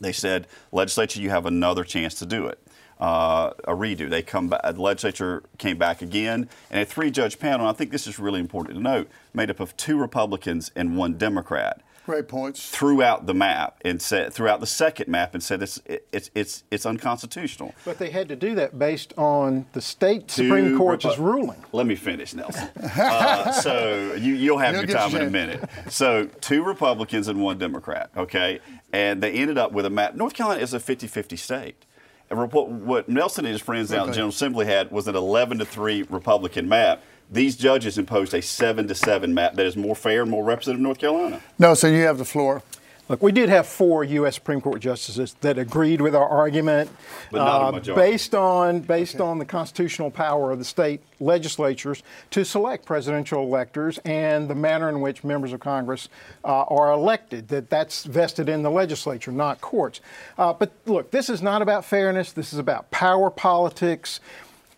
They 0.00 0.12
said, 0.12 0.46
legislature, 0.72 1.20
you 1.20 1.30
have 1.30 1.46
another 1.46 1.84
chance 1.84 2.14
to 2.16 2.26
do 2.26 2.46
it. 2.46 2.58
Uh, 2.98 3.50
a 3.64 3.72
redo. 3.72 4.08
They 4.08 4.22
come 4.22 4.48
back. 4.48 4.62
The 4.62 4.80
legislature 4.80 5.42
came 5.58 5.76
back 5.76 6.00
again, 6.00 6.48
and 6.70 6.80
a 6.80 6.84
three-judge 6.86 7.38
panel. 7.38 7.66
I 7.66 7.72
think 7.72 7.90
this 7.90 8.06
is 8.06 8.18
really 8.18 8.40
important 8.40 8.76
to 8.76 8.82
note, 8.82 9.10
made 9.34 9.50
up 9.50 9.60
of 9.60 9.76
two 9.76 9.98
Republicans 9.98 10.70
and 10.74 10.96
one 10.96 11.18
Democrat. 11.18 11.82
Great 12.06 12.28
points. 12.28 12.70
Throughout 12.70 13.26
the 13.26 13.34
map 13.34 13.80
and 13.84 14.00
said 14.00 14.32
throughout 14.32 14.60
the 14.60 14.66
second 14.66 15.08
map 15.08 15.34
and 15.34 15.42
said 15.42 15.60
it's 15.60 15.82
it's 16.12 16.30
it's 16.36 16.62
it's 16.70 16.86
unconstitutional. 16.86 17.74
But 17.84 17.98
they 17.98 18.10
had 18.10 18.28
to 18.28 18.36
do 18.36 18.54
that 18.54 18.78
based 18.78 19.12
on 19.18 19.66
the 19.72 19.80
state 19.80 20.28
Two 20.28 20.44
Supreme 20.44 20.78
Court's 20.78 21.04
Repu- 21.04 21.18
ruling. 21.18 21.64
Let 21.72 21.84
me 21.84 21.96
finish, 21.96 22.32
Nelson. 22.32 22.68
uh, 22.96 23.50
so 23.60 24.14
you 24.14 24.34
you'll 24.34 24.58
have 24.58 24.76
you'll 24.76 24.84
your 24.84 24.96
time 24.96 25.16
in 25.16 25.26
a 25.26 25.30
minute. 25.30 25.68
So 25.88 26.26
two 26.40 26.62
Republicans 26.62 27.26
and 27.26 27.42
one 27.42 27.58
Democrat. 27.58 28.10
Okay, 28.16 28.60
and 28.92 29.20
they 29.20 29.32
ended 29.32 29.58
up 29.58 29.72
with 29.72 29.84
a 29.84 29.90
map. 29.90 30.14
North 30.14 30.34
Carolina 30.34 30.62
is 30.62 30.74
a 30.74 30.78
50-50 30.78 31.36
state. 31.36 31.86
What 32.28 33.08
Nelson 33.08 33.46
and 33.46 33.52
his 33.52 33.60
friends 33.60 33.90
okay. 33.90 33.98
out 33.98 34.04
in 34.04 34.10
the 34.10 34.14
General 34.14 34.30
Assembly 34.30 34.66
had 34.66 34.92
was 34.92 35.08
an 35.08 35.16
11 35.16 35.58
to 35.58 35.64
3 35.64 36.04
Republican 36.08 36.68
map 36.68 37.02
these 37.30 37.56
judges 37.56 37.98
imposed 37.98 38.34
a 38.34 38.42
seven 38.42 38.88
to 38.88 38.94
seven 38.94 39.34
map 39.34 39.54
that 39.54 39.66
is 39.66 39.76
more 39.76 39.96
fair 39.96 40.22
and 40.22 40.30
more 40.30 40.44
representative 40.44 40.80
of 40.80 40.82
North 40.82 40.98
Carolina. 40.98 41.40
No, 41.58 41.74
so 41.74 41.88
you 41.88 42.02
have 42.02 42.18
the 42.18 42.24
floor. 42.24 42.62
Look, 43.08 43.22
we 43.22 43.30
did 43.30 43.48
have 43.48 43.68
four 43.68 44.02
U.S. 44.02 44.34
Supreme 44.34 44.60
Court 44.60 44.80
justices 44.80 45.36
that 45.40 45.58
agreed 45.58 46.00
with 46.00 46.16
our 46.16 46.28
argument, 46.28 46.90
but 47.30 47.38
not 47.38 47.88
uh, 47.88 47.94
based 47.94 48.34
on 48.34 48.80
based 48.80 49.16
okay. 49.16 49.24
on 49.24 49.38
the 49.38 49.44
constitutional 49.44 50.10
power 50.10 50.50
of 50.50 50.58
the 50.58 50.64
state 50.64 51.00
legislatures 51.20 52.02
to 52.30 52.44
select 52.44 52.84
presidential 52.84 53.44
electors 53.44 53.98
and 53.98 54.50
the 54.50 54.56
manner 54.56 54.88
in 54.88 55.00
which 55.00 55.22
members 55.22 55.52
of 55.52 55.60
Congress 55.60 56.08
uh, 56.44 56.62
are 56.64 56.90
elected. 56.90 57.46
That 57.46 57.70
that's 57.70 58.02
vested 58.02 58.48
in 58.48 58.64
the 58.64 58.72
legislature, 58.72 59.30
not 59.30 59.60
courts. 59.60 60.00
Uh, 60.36 60.52
but 60.52 60.72
look, 60.86 61.12
this 61.12 61.30
is 61.30 61.40
not 61.40 61.62
about 61.62 61.84
fairness. 61.84 62.32
This 62.32 62.52
is 62.52 62.58
about 62.58 62.90
power 62.90 63.30
politics. 63.30 64.18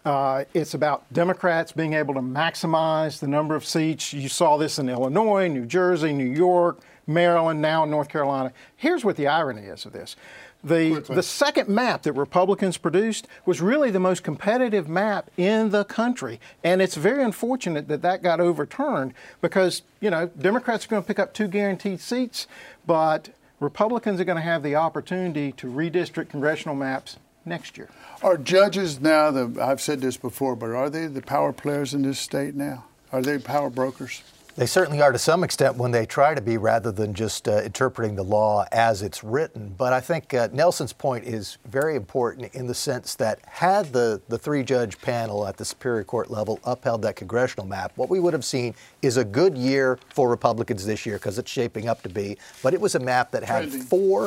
Uh, 0.08 0.46
it's 0.54 0.72
about 0.72 1.04
Democrats 1.12 1.70
being 1.70 1.92
able 1.92 2.14
to 2.14 2.20
maximize 2.20 3.20
the 3.20 3.28
number 3.28 3.54
of 3.54 3.62
seats. 3.62 4.14
You 4.14 4.30
saw 4.30 4.56
this 4.56 4.78
in 4.78 4.88
Illinois, 4.88 5.48
New 5.48 5.66
Jersey, 5.66 6.14
New 6.14 6.24
York, 6.24 6.80
Maryland, 7.06 7.60
now 7.60 7.84
North 7.84 8.08
Carolina. 8.08 8.54
Here's 8.74 9.04
what 9.04 9.16
the 9.16 9.26
irony 9.26 9.64
is 9.64 9.84
of 9.84 9.92
this. 9.92 10.16
The, 10.64 11.00
the 11.00 11.22
second 11.22 11.68
map 11.68 12.04
that 12.04 12.14
Republicans 12.14 12.78
produced 12.78 13.28
was 13.44 13.60
really 13.60 13.90
the 13.90 14.00
most 14.00 14.22
competitive 14.22 14.88
map 14.88 15.30
in 15.36 15.68
the 15.68 15.84
country. 15.84 16.40
And 16.64 16.80
it's 16.80 16.94
very 16.94 17.22
unfortunate 17.22 17.88
that 17.88 18.00
that 18.00 18.22
got 18.22 18.40
overturned 18.40 19.12
because, 19.42 19.82
you 20.00 20.08
know, 20.08 20.28
Democrats 20.28 20.86
are 20.86 20.88
going 20.88 21.02
to 21.02 21.06
pick 21.06 21.18
up 21.18 21.34
two 21.34 21.48
guaranteed 21.48 22.00
seats, 22.00 22.46
but 22.86 23.28
Republicans 23.60 24.22
are 24.22 24.24
going 24.24 24.36
to 24.36 24.42
have 24.42 24.62
the 24.62 24.74
opportunity 24.74 25.52
to 25.52 25.66
redistrict 25.66 26.30
congressional 26.30 26.74
maps 26.74 27.18
next 27.45 27.76
year. 27.76 27.88
Are 28.23 28.37
judges 28.37 29.00
now 29.00 29.30
the? 29.30 29.62
I've 29.62 29.80
said 29.80 30.00
this 30.00 30.16
before, 30.16 30.57
but 30.57 30.71
are 30.71 30.90
they 30.90 31.07
the 31.07 31.23
power 31.23 31.52
players 31.52 31.95
in 31.95 32.02
this 32.02 32.18
state 32.18 32.54
now? 32.54 32.85
Are 33.12 33.23
they 33.23 33.38
power 33.38 33.71
brokers? 33.71 34.23
They 34.59 34.66
certainly 34.66 35.00
are 35.00 35.12
to 35.12 35.18
some 35.18 35.45
extent 35.45 35.76
when 35.76 35.92
they 35.92 36.04
try 36.04 36.35
to 36.35 36.40
be, 36.40 36.57
rather 36.57 36.90
than 36.90 37.14
just 37.14 37.47
uh, 37.47 37.62
interpreting 37.62 38.16
the 38.16 38.25
law 38.25 38.66
as 38.73 39.02
it's 39.02 39.23
written. 39.23 39.73
But 39.78 39.92
I 39.92 40.00
think 40.00 40.35
uh, 40.35 40.49
Nelson's 40.52 40.92
point 40.92 41.26
is 41.26 41.59
very 41.64 41.95
important 41.95 42.52
in 42.57 42.66
the 42.66 42.75
sense 42.75 43.14
that 43.14 43.38
had 43.47 43.92
the, 43.92 44.21
the 44.26 44.37
three 44.37 44.64
judge 44.64 45.00
panel 45.00 45.47
at 45.47 45.59
the 45.59 45.64
Superior 45.64 46.02
Court 46.02 46.28
level 46.28 46.59
upheld 46.64 47.02
that 47.02 47.14
congressional 47.14 47.66
map, 47.66 47.92
what 47.95 48.09
we 48.09 48.18
would 48.18 48.33
have 48.33 48.45
seen 48.45 48.75
is 49.00 49.16
a 49.16 49.25
good 49.25 49.57
year 49.57 49.97
for 50.12 50.28
Republicans 50.28 50.85
this 50.85 51.07
year 51.07 51.18
because 51.18 51.38
it's 51.38 51.52
shaping 51.52 51.88
up 51.88 52.02
to 52.02 52.09
be. 52.09 52.37
But 52.61 52.75
it 52.75 52.80
was 52.80 52.97
a 52.97 53.00
map 53.00 53.30
that 53.30 53.45
had 53.45 53.71
four 53.71 54.27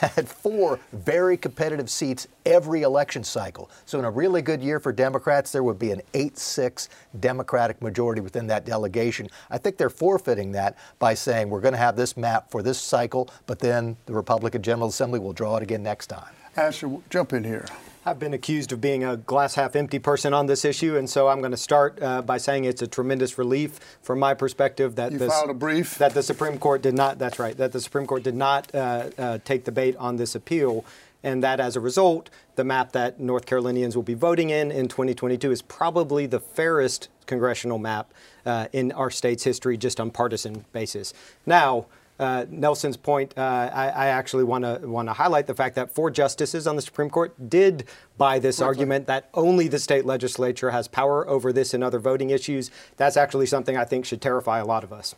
had 0.00 0.28
four 0.28 0.78
very 0.92 1.36
competitive 1.36 1.90
seats 1.90 2.28
every 2.44 2.82
election 2.82 3.24
cycle. 3.24 3.70
So, 3.84 3.98
in 3.98 4.04
a 4.04 4.10
really 4.10 4.42
good 4.42 4.62
year 4.62 4.80
for 4.80 4.92
Democrats, 4.92 5.52
there 5.52 5.62
would 5.62 5.78
be 5.78 5.90
an 5.90 6.02
8 6.14 6.38
6 6.38 6.88
Democratic 7.20 7.82
majority 7.82 8.20
within 8.20 8.46
that 8.48 8.64
delegation. 8.64 9.28
I 9.50 9.58
think 9.58 9.76
they're 9.76 9.90
forfeiting 9.90 10.52
that 10.52 10.76
by 10.98 11.14
saying 11.14 11.50
we're 11.50 11.60
going 11.60 11.72
to 11.72 11.78
have 11.78 11.96
this 11.96 12.16
map 12.16 12.50
for 12.50 12.62
this 12.62 12.78
cycle, 12.78 13.28
but 13.46 13.58
then 13.58 13.96
the 14.06 14.12
Republican 14.14 14.62
General 14.62 14.88
Assembly 14.88 15.18
will 15.18 15.32
draw 15.32 15.56
it 15.56 15.62
again 15.62 15.82
next 15.82 16.06
time. 16.06 16.32
Asher, 16.56 16.90
jump 17.10 17.32
in 17.32 17.44
here. 17.44 17.66
I've 18.06 18.20
been 18.20 18.34
accused 18.34 18.70
of 18.70 18.80
being 18.80 19.02
a 19.02 19.16
glass 19.16 19.56
half 19.56 19.74
empty 19.74 19.98
person 19.98 20.32
on 20.32 20.46
this 20.46 20.64
issue, 20.64 20.96
and 20.96 21.10
so 21.10 21.26
I'm 21.26 21.40
going 21.40 21.50
to 21.50 21.56
start 21.56 22.00
uh, 22.00 22.22
by 22.22 22.38
saying 22.38 22.64
it's 22.64 22.80
a 22.80 22.86
tremendous 22.86 23.36
relief 23.36 23.80
from 24.00 24.20
my 24.20 24.32
perspective 24.32 24.94
that 24.94 25.10
you 25.10 25.18
this, 25.18 25.32
filed 25.32 25.50
a 25.50 25.54
brief 25.54 25.98
that 25.98 26.14
the 26.14 26.22
Supreme 26.22 26.56
Court 26.56 26.82
did 26.82 26.94
not. 26.94 27.18
That's 27.18 27.40
right. 27.40 27.56
That 27.56 27.72
the 27.72 27.80
Supreme 27.80 28.06
Court 28.06 28.22
did 28.22 28.36
not 28.36 28.72
uh, 28.72 29.10
uh, 29.18 29.38
take 29.44 29.64
the 29.64 29.72
bait 29.72 29.96
on 29.96 30.18
this 30.18 30.36
appeal, 30.36 30.84
and 31.24 31.42
that 31.42 31.58
as 31.58 31.74
a 31.74 31.80
result, 31.80 32.30
the 32.54 32.62
map 32.62 32.92
that 32.92 33.18
North 33.18 33.44
Carolinians 33.44 33.96
will 33.96 34.04
be 34.04 34.14
voting 34.14 34.50
in 34.50 34.70
in 34.70 34.86
2022 34.86 35.50
is 35.50 35.60
probably 35.60 36.26
the 36.26 36.38
fairest 36.38 37.08
congressional 37.26 37.78
map 37.78 38.14
uh, 38.44 38.68
in 38.72 38.92
our 38.92 39.10
state's 39.10 39.42
history, 39.42 39.76
just 39.76 39.98
on 39.98 40.12
partisan 40.12 40.64
basis. 40.72 41.12
Now 41.44 41.86
uh, 42.18 42.46
Nelson's 42.48 42.96
point, 42.96 43.34
uh, 43.36 43.70
I, 43.72 43.88
I, 43.88 44.06
actually 44.06 44.44
want 44.44 44.64
to 44.64 44.88
want 44.88 45.08
to 45.08 45.12
highlight 45.12 45.46
the 45.46 45.54
fact 45.54 45.74
that 45.74 45.94
four 45.94 46.10
justices 46.10 46.66
on 46.66 46.74
the 46.74 46.82
Supreme 46.82 47.10
Court 47.10 47.50
did 47.50 47.84
buy 48.16 48.38
this 48.38 48.60
argument 48.60 49.06
that 49.06 49.28
only 49.34 49.68
the 49.68 49.78
state 49.78 50.06
legislature 50.06 50.70
has 50.70 50.88
power 50.88 51.28
over 51.28 51.52
this 51.52 51.74
and 51.74 51.84
other 51.84 51.98
voting 51.98 52.30
issues. 52.30 52.70
That's 52.96 53.18
actually 53.18 53.46
something 53.46 53.76
I 53.76 53.84
think 53.84 54.06
should 54.06 54.22
terrify 54.22 54.58
a 54.58 54.64
lot 54.64 54.82
of 54.82 54.92
us. 54.92 55.14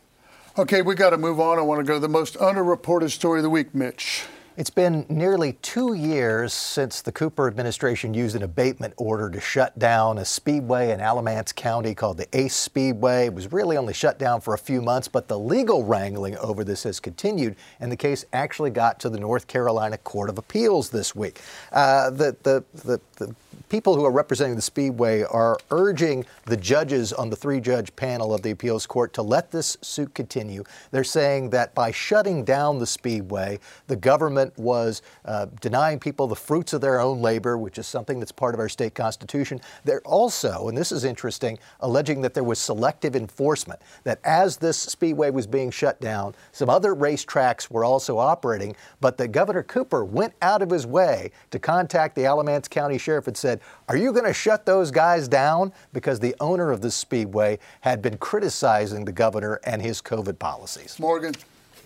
Okay, 0.58 0.82
we 0.82 0.96
got 0.96 1.10
to 1.10 1.18
move 1.18 1.38
on. 1.38 1.58
I 1.58 1.62
want 1.62 1.78
to 1.78 1.84
go 1.84 1.94
to 1.94 2.00
the 2.00 2.08
most 2.08 2.34
underreported 2.34 3.10
story 3.10 3.38
of 3.38 3.44
the 3.44 3.50
week, 3.50 3.74
Mitch. 3.74 4.24
It's 4.58 4.70
been 4.70 5.06
nearly 5.08 5.52
two 5.62 5.94
years 5.94 6.52
since 6.52 7.00
the 7.00 7.12
Cooper 7.12 7.46
administration 7.46 8.12
used 8.12 8.34
an 8.34 8.42
abatement 8.42 8.92
order 8.96 9.30
to 9.30 9.40
shut 9.40 9.78
down 9.78 10.18
a 10.18 10.24
speedway 10.24 10.90
in 10.90 10.98
Alamance 10.98 11.52
County 11.52 11.94
called 11.94 12.16
the 12.16 12.26
Ace 12.36 12.56
Speedway. 12.56 13.26
It 13.26 13.34
was 13.34 13.52
really 13.52 13.76
only 13.76 13.94
shut 13.94 14.18
down 14.18 14.40
for 14.40 14.54
a 14.54 14.58
few 14.58 14.82
months, 14.82 15.06
but 15.06 15.28
the 15.28 15.38
legal 15.38 15.84
wrangling 15.84 16.36
over 16.38 16.64
this 16.64 16.82
has 16.82 16.98
continued, 16.98 17.54
and 17.78 17.92
the 17.92 17.96
case 17.96 18.24
actually 18.32 18.70
got 18.70 18.98
to 18.98 19.08
the 19.08 19.20
North 19.20 19.46
Carolina 19.46 19.96
Court 19.96 20.28
of 20.28 20.38
Appeals 20.38 20.90
this 20.90 21.14
week. 21.14 21.40
Uh, 21.70 22.10
the, 22.10 22.36
the, 22.42 22.64
the, 22.82 23.00
the 23.14 23.36
people 23.68 23.94
who 23.94 24.04
are 24.04 24.12
representing 24.12 24.56
the 24.56 24.62
Speedway 24.62 25.22
are 25.22 25.58
urging 25.70 26.24
the 26.46 26.56
judges 26.56 27.12
on 27.12 27.30
the 27.30 27.36
three 27.36 27.60
judge 27.60 27.94
panel 27.96 28.34
of 28.34 28.42
the 28.42 28.50
appeals 28.50 28.86
court 28.86 29.12
to 29.14 29.22
let 29.22 29.50
this 29.50 29.76
suit 29.80 30.14
continue. 30.14 30.64
They're 30.90 31.04
saying 31.04 31.50
that 31.50 31.74
by 31.74 31.90
shutting 31.90 32.44
down 32.44 32.78
the 32.78 32.86
Speedway, 32.86 33.58
the 33.86 33.96
government 33.96 34.58
was 34.58 35.02
uh, 35.24 35.46
denying 35.60 35.98
people 35.98 36.26
the 36.26 36.36
fruits 36.36 36.72
of 36.72 36.80
their 36.80 37.00
own 37.00 37.20
labor, 37.20 37.58
which 37.58 37.78
is 37.78 37.86
something 37.86 38.18
that's 38.18 38.32
part 38.32 38.54
of 38.54 38.60
our 38.60 38.68
state 38.68 38.94
constitution. 38.94 39.60
They're 39.84 40.02
also, 40.02 40.68
and 40.68 40.76
this 40.76 40.92
is 40.92 41.04
interesting, 41.04 41.58
alleging 41.80 42.20
that 42.22 42.34
there 42.34 42.44
was 42.44 42.58
selective 42.58 43.16
enforcement, 43.16 43.80
that 44.04 44.20
as 44.24 44.56
this 44.56 44.76
Speedway 44.76 45.30
was 45.30 45.46
being 45.46 45.70
shut 45.70 46.00
down, 46.00 46.34
some 46.52 46.70
other 46.70 46.94
racetracks 46.94 47.70
were 47.70 47.84
also 47.84 48.18
operating, 48.18 48.76
but 49.00 49.16
that 49.18 49.28
Governor 49.28 49.62
Cooper 49.62 50.04
went 50.04 50.34
out 50.42 50.62
of 50.62 50.70
his 50.70 50.86
way 50.86 51.30
to 51.50 51.58
contact 51.58 52.14
the 52.14 52.24
Alamance 52.24 52.68
County 52.68 52.98
Sheriff 52.98 53.26
and 53.26 53.36
said, 53.36 53.47
Are 53.88 53.96
you 53.96 54.12
going 54.12 54.24
to 54.24 54.32
shut 54.32 54.66
those 54.66 54.90
guys 54.90 55.28
down? 55.28 55.72
Because 55.92 56.20
the 56.20 56.34
owner 56.40 56.70
of 56.70 56.80
the 56.80 56.90
Speedway 56.90 57.58
had 57.80 58.02
been 58.02 58.18
criticizing 58.18 59.04
the 59.04 59.12
governor 59.12 59.60
and 59.64 59.80
his 59.80 60.02
COVID 60.02 60.38
policies. 60.38 60.98
Morgan. 60.98 61.34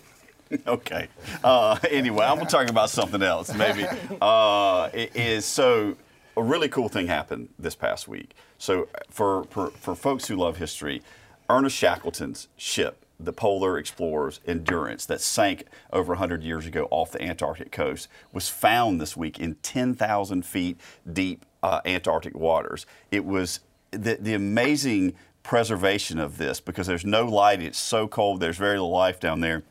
okay. 0.67 1.09
Uh, 1.43 1.79
anyway, 1.91 2.25
I'm 2.25 2.37
going 2.37 2.47
to 2.47 2.53
talk 2.53 2.69
about 2.69 2.91
something 2.91 3.23
else. 3.23 3.55
Maybe 3.55 3.87
uh, 4.21 4.91
it 4.93 5.15
is 5.17 5.45
so. 5.45 5.97
A 6.35 6.43
really 6.43 6.71
cool 6.71 6.89
thing 6.89 7.09
happened 7.09 7.51
this 7.59 7.75
past 7.75 8.09
week. 8.09 8.35
So, 8.57 8.89
for, 9.11 9.45
for, 9.51 9.69
for 9.73 9.95
folks 9.95 10.29
who 10.29 10.37
love 10.37 10.57
history, 10.57 11.03
Ernest 11.51 11.77
Shackleton's 11.77 12.49
ship 12.57 13.05
the 13.25 13.33
Polar 13.33 13.79
Explorer's 13.79 14.41
Endurance 14.47 15.07
that 15.07 15.21
sank 15.21 15.65
over 15.93 16.13
100 16.13 16.43
years 16.43 16.67
ago 16.67 16.89
off 16.91 17.13
the 17.13 17.23
Antarctic 17.23 17.71
coast 17.71 18.09
was 18.33 18.49
found 18.49 19.01
this 19.01 19.17
week 19.17 19.39
in 19.39 19.55
10,000 19.57 20.45
feet 20.45 20.79
deep 21.11 21.45
uh, 21.63 21.81
Antarctic 21.85 22.37
waters. 22.37 22.87
It 23.11 23.25
was 23.25 23.61
the, 23.91 24.17
the 24.21 24.35
amazing 24.35 25.15
preservation 25.43 26.19
of 26.19 26.39
this 26.39 26.61
because 26.61 26.87
there's 26.87 27.05
no 27.05 27.27
light, 27.27 27.61
it's 27.61 27.79
so 27.79 28.07
cold, 28.09 28.41
there's 28.41 28.57
very 28.57 28.75
little 28.75 28.91
life 28.91 29.21
down 29.21 29.41
there. 29.41 29.63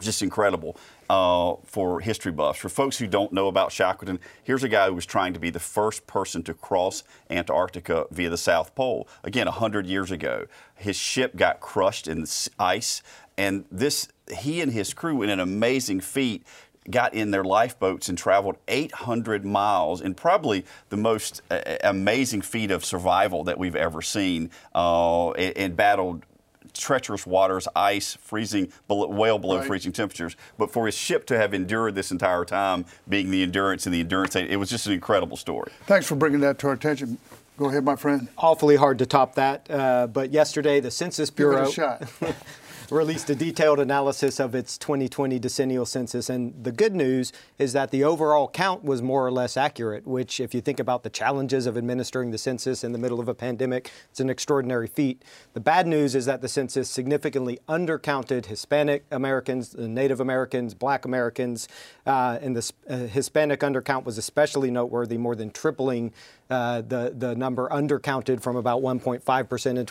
Just 0.00 0.22
incredible. 0.22 0.76
uh, 1.10 1.56
for 1.64 1.98
history 1.98 2.30
buffs. 2.30 2.60
For 2.60 2.68
folks 2.68 2.96
who 2.98 3.08
don't 3.08 3.32
know 3.32 3.48
about 3.48 3.72
Shackleton, 3.72 4.20
here's 4.44 4.62
a 4.62 4.68
guy 4.68 4.86
who 4.86 4.94
was 4.94 5.04
trying 5.04 5.32
to 5.34 5.40
be 5.40 5.50
the 5.50 5.58
first 5.58 6.06
person 6.06 6.44
to 6.44 6.54
cross 6.54 7.02
Antarctica 7.28 8.06
via 8.12 8.30
the 8.30 8.38
South 8.38 8.76
Pole. 8.76 9.08
Again, 9.24 9.46
100 9.46 9.86
years 9.86 10.12
ago. 10.12 10.46
His 10.76 10.94
ship 10.94 11.34
got 11.34 11.58
crushed 11.58 12.06
in 12.06 12.24
ice, 12.60 13.02
and 13.36 13.64
this 13.72 14.08
he 14.38 14.60
and 14.60 14.70
his 14.70 14.94
crew, 14.94 15.22
in 15.22 15.30
an 15.30 15.40
amazing 15.40 16.00
feat, 16.00 16.46
got 16.88 17.14
in 17.14 17.30
their 17.30 17.44
lifeboats 17.44 18.08
and 18.08 18.16
traveled 18.16 18.56
800 18.68 19.44
miles 19.44 20.00
in 20.00 20.14
probably 20.14 20.64
the 20.88 20.96
most 20.96 21.42
uh, 21.50 21.60
amazing 21.84 22.42
feat 22.42 22.70
of 22.70 22.84
survival 22.84 23.44
that 23.44 23.58
we've 23.58 23.76
ever 23.76 24.00
seen 24.00 24.50
uh, 24.74 25.30
and, 25.32 25.56
and, 25.56 25.76
battled 25.76 26.24
treacherous 26.72 27.26
waters, 27.26 27.66
ice, 27.74 28.14
freezing, 28.14 28.72
well 28.88 29.38
below 29.38 29.58
right. 29.58 29.66
freezing 29.66 29.92
temperatures. 29.92 30.36
But 30.56 30.70
for 30.70 30.86
his 30.86 30.94
ship 30.94 31.26
to 31.26 31.36
have 31.36 31.52
endured 31.52 31.94
this 31.94 32.10
entire 32.10 32.44
time, 32.44 32.86
being 33.08 33.30
the 33.30 33.42
endurance 33.42 33.86
and 33.86 33.94
the 33.94 34.00
endurance, 34.00 34.36
it 34.36 34.56
was 34.56 34.70
just 34.70 34.86
an 34.86 34.92
incredible 34.92 35.36
story. 35.36 35.72
Thanks 35.86 36.06
for 36.06 36.14
bringing 36.14 36.40
that 36.40 36.58
to 36.60 36.68
our 36.68 36.74
attention. 36.74 37.18
Go 37.58 37.66
ahead, 37.66 37.84
my 37.84 37.96
friend. 37.96 38.28
Awfully 38.38 38.76
hard 38.76 38.98
to 39.00 39.06
top 39.06 39.34
that. 39.34 39.70
Uh, 39.70 40.06
but 40.06 40.30
yesterday, 40.30 40.80
the 40.80 40.90
Census 40.90 41.28
Bureau. 41.28 41.70
released 42.90 43.30
a 43.30 43.34
detailed 43.34 43.78
analysis 43.78 44.40
of 44.40 44.54
its 44.54 44.78
2020 44.78 45.38
decennial 45.38 45.86
census. 45.86 46.28
And 46.30 46.52
the 46.62 46.72
good 46.72 46.94
news 46.94 47.32
is 47.58 47.72
that 47.72 47.90
the 47.90 48.04
overall 48.04 48.48
count 48.48 48.84
was 48.84 49.02
more 49.02 49.26
or 49.26 49.30
less 49.30 49.56
accurate, 49.56 50.06
which, 50.06 50.40
if 50.40 50.54
you 50.54 50.60
think 50.60 50.80
about 50.80 51.02
the 51.02 51.10
challenges 51.10 51.66
of 51.66 51.76
administering 51.76 52.30
the 52.30 52.38
census 52.38 52.82
in 52.84 52.92
the 52.92 52.98
middle 52.98 53.20
of 53.20 53.28
a 53.28 53.34
pandemic, 53.34 53.90
it's 54.10 54.20
an 54.20 54.30
extraordinary 54.30 54.86
feat. 54.86 55.22
The 55.52 55.60
bad 55.60 55.86
news 55.86 56.14
is 56.14 56.26
that 56.26 56.40
the 56.40 56.48
census 56.48 56.90
significantly 56.90 57.58
undercounted 57.68 58.46
Hispanic 58.46 59.04
Americans, 59.10 59.74
Native 59.76 60.20
Americans, 60.20 60.74
Black 60.74 61.04
Americans, 61.04 61.68
uh, 62.06 62.38
and 62.40 62.56
the 62.56 62.72
uh, 62.88 62.96
Hispanic 63.06 63.60
undercount 63.60 64.04
was 64.04 64.18
especially 64.18 64.70
noteworthy, 64.70 65.16
more 65.16 65.34
than 65.34 65.50
tripling 65.50 66.12
uh, 66.50 66.82
the, 66.82 67.14
the 67.16 67.34
number 67.36 67.68
undercounted 67.68 68.40
from 68.40 68.56
about 68.56 68.82
1.5% 68.82 69.78
in 69.78 69.86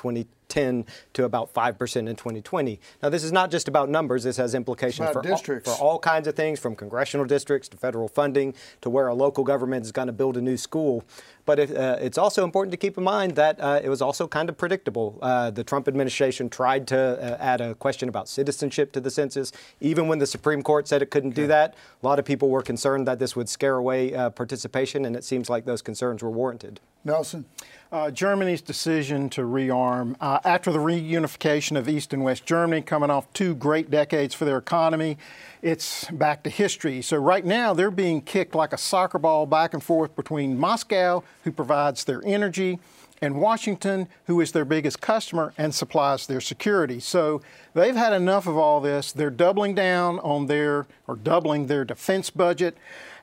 2010 0.50 0.86
to 1.14 1.24
about 1.24 1.54
5% 1.54 1.96
in 1.96 2.16
2020. 2.16 2.80
Now, 3.02 3.10
this 3.10 3.24
is 3.24 3.32
not 3.32 3.52
just 3.52 3.68
about 3.68 3.90
numbers. 3.90 4.24
This 4.24 4.38
has 4.38 4.54
implications 4.54 5.10
for 5.12 5.28
all, 5.28 5.38
for 5.38 5.84
all 5.84 6.00
kinds 6.00 6.28
of 6.28 6.36
things, 6.36 6.60
from 6.60 6.76
congressional 6.76 7.26
districts 7.26 7.70
to 7.70 7.78
federal 7.78 8.08
funding 8.08 8.54
to 8.82 8.90
where 8.90 9.08
a 9.08 9.14
local 9.14 9.44
government 9.44 9.86
is 9.86 9.92
going 9.92 10.08
to 10.08 10.14
build 10.14 10.38
a 10.38 10.42
new 10.42 10.58
school. 10.58 11.04
But 11.46 11.60
it, 11.60 11.76
uh, 11.76 11.98
it's 12.00 12.18
also 12.18 12.44
important 12.44 12.72
to 12.72 12.78
keep 12.78 12.98
in 12.98 13.04
mind 13.04 13.36
that 13.36 13.60
uh, 13.60 13.80
it 13.84 13.90
was 13.90 14.02
also 14.02 14.28
kind 14.28 14.50
of 14.50 14.58
predictable. 14.58 15.18
Uh, 15.22 15.50
the 15.50 15.64
Trump 15.64 15.88
administration 15.88 16.50
tried 16.50 16.88
to 16.88 16.98
uh, 16.98 17.38
add 17.40 17.62
a 17.62 17.74
question 17.76 18.10
about 18.10 18.30
citizenship 18.30 18.92
to 18.92 19.00
the 19.00 19.10
census. 19.10 19.52
Even 19.82 20.08
when 20.08 20.20
the 20.20 20.28
Supreme 20.28 20.62
Court 20.62 20.88
said 20.88 21.02
it 21.02 21.10
couldn't 21.10 21.32
okay. 21.32 21.44
do 21.44 21.48
that, 21.48 21.76
a 22.04 22.06
lot 22.06 22.20
of 22.20 22.26
people 22.26 22.50
were 22.50 22.62
concerned 22.62 23.08
that 23.08 23.18
this 23.18 23.36
would 23.36 23.50
scare 23.50 23.78
away 23.78 24.14
uh, 24.14 24.30
participation, 24.30 25.06
and 25.06 25.16
it 25.16 25.24
seems 25.24 25.50
like 25.50 25.66
those 25.66 25.82
concerns 25.82 26.22
were 26.22 26.30
warranted. 26.30 26.80
Nelson? 27.04 27.46
Uh, 27.92 28.12
Germany's 28.12 28.62
decision 28.62 29.30
to 29.32 29.42
rearm 29.42 30.16
uh, 30.22 30.40
after 30.44 30.72
the 30.72 30.78
reunification 30.78 31.76
of 31.76 31.90
East 31.90 32.14
and 32.14 32.24
West 32.24 32.46
Germany, 32.46 32.82
coming 32.82 33.10
off 33.10 33.32
two 33.34 33.56
great 33.56 33.90
decades 33.90 34.36
for 34.36 34.46
their 34.46 34.58
economy, 34.58 35.18
it's 35.62 36.06
back 36.12 36.44
to 36.44 36.50
history. 36.50 37.02
So 37.02 37.18
right 37.18 37.44
now 37.44 37.74
they're 37.74 37.90
being 37.90 38.22
kicked 38.22 38.54
like 38.54 38.74
a 38.74 38.78
soccer 38.78 39.18
ball 39.18 39.48
back 39.48 39.74
and 39.74 39.82
forth 39.82 40.16
between 40.16 40.58
Moscow, 40.58 41.24
who 41.44 41.52
provides 41.52 42.04
their 42.04 42.22
energy, 42.26 42.80
and 43.22 43.42
Washington, 43.42 44.08
who 44.26 44.40
is 44.40 44.52
their 44.52 44.66
biggest 44.66 45.02
customer 45.02 45.54
and 45.58 45.74
supplies 45.74 46.28
their 46.28 46.42
security. 46.42 47.00
So 47.00 47.42
they've 47.74 47.96
had 47.96 48.14
enough 48.14 48.48
of 48.48 48.58
all 48.58 48.80
this. 48.82 49.12
They're 49.12 49.30
doubling 49.30 49.76
down 49.76 50.20
on 50.20 50.46
their 50.46 50.86
or 51.08 51.16
doubling 51.16 51.68
their 51.68 51.84
defense 51.84 52.30
budget. 52.30 52.78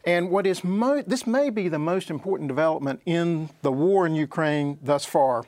And 0.06 0.30
what 0.30 0.46
is 0.46 0.62
this 1.06 1.26
may 1.26 1.50
be 1.50 1.68
the 1.68 1.80
most 1.80 2.10
important 2.10 2.48
development 2.48 3.02
in 3.04 3.50
the 3.62 3.72
war 3.72 4.06
in 4.06 4.14
Ukraine 4.14 4.78
thus 4.80 5.04
far. 5.04 5.44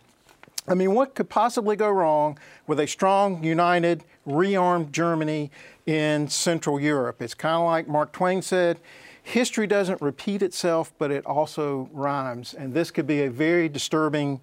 I 0.67 0.75
mean, 0.75 0.93
what 0.95 1.15
could 1.15 1.31
possibly 1.31 1.77
go 1.77 1.89
wrong 1.89 2.39
with 2.67 2.79
a 2.81 2.87
strong, 2.87 3.43
united, 3.43 4.05
rearmed 4.27 4.91
Germany 4.91 5.51
in 5.87 6.29
Central 6.29 6.79
Europe? 6.79 7.23
It's 7.23 7.33
kind 7.33 7.55
of 7.57 7.65
like 7.65 7.89
Mark 7.89 8.13
Twain 8.13 8.43
said 8.43 8.79
history 9.23 9.67
doesn't 9.67 10.01
repeat 10.01 10.43
itself, 10.43 10.93
but 10.99 11.11
it 11.11 11.25
also 11.27 11.89
rhymes. 11.93 12.55
And 12.55 12.75
this 12.75 12.91
could 12.91 13.07
be 13.07 13.23
a 13.23 13.31
very 13.31 13.69
disturbing 13.69 14.41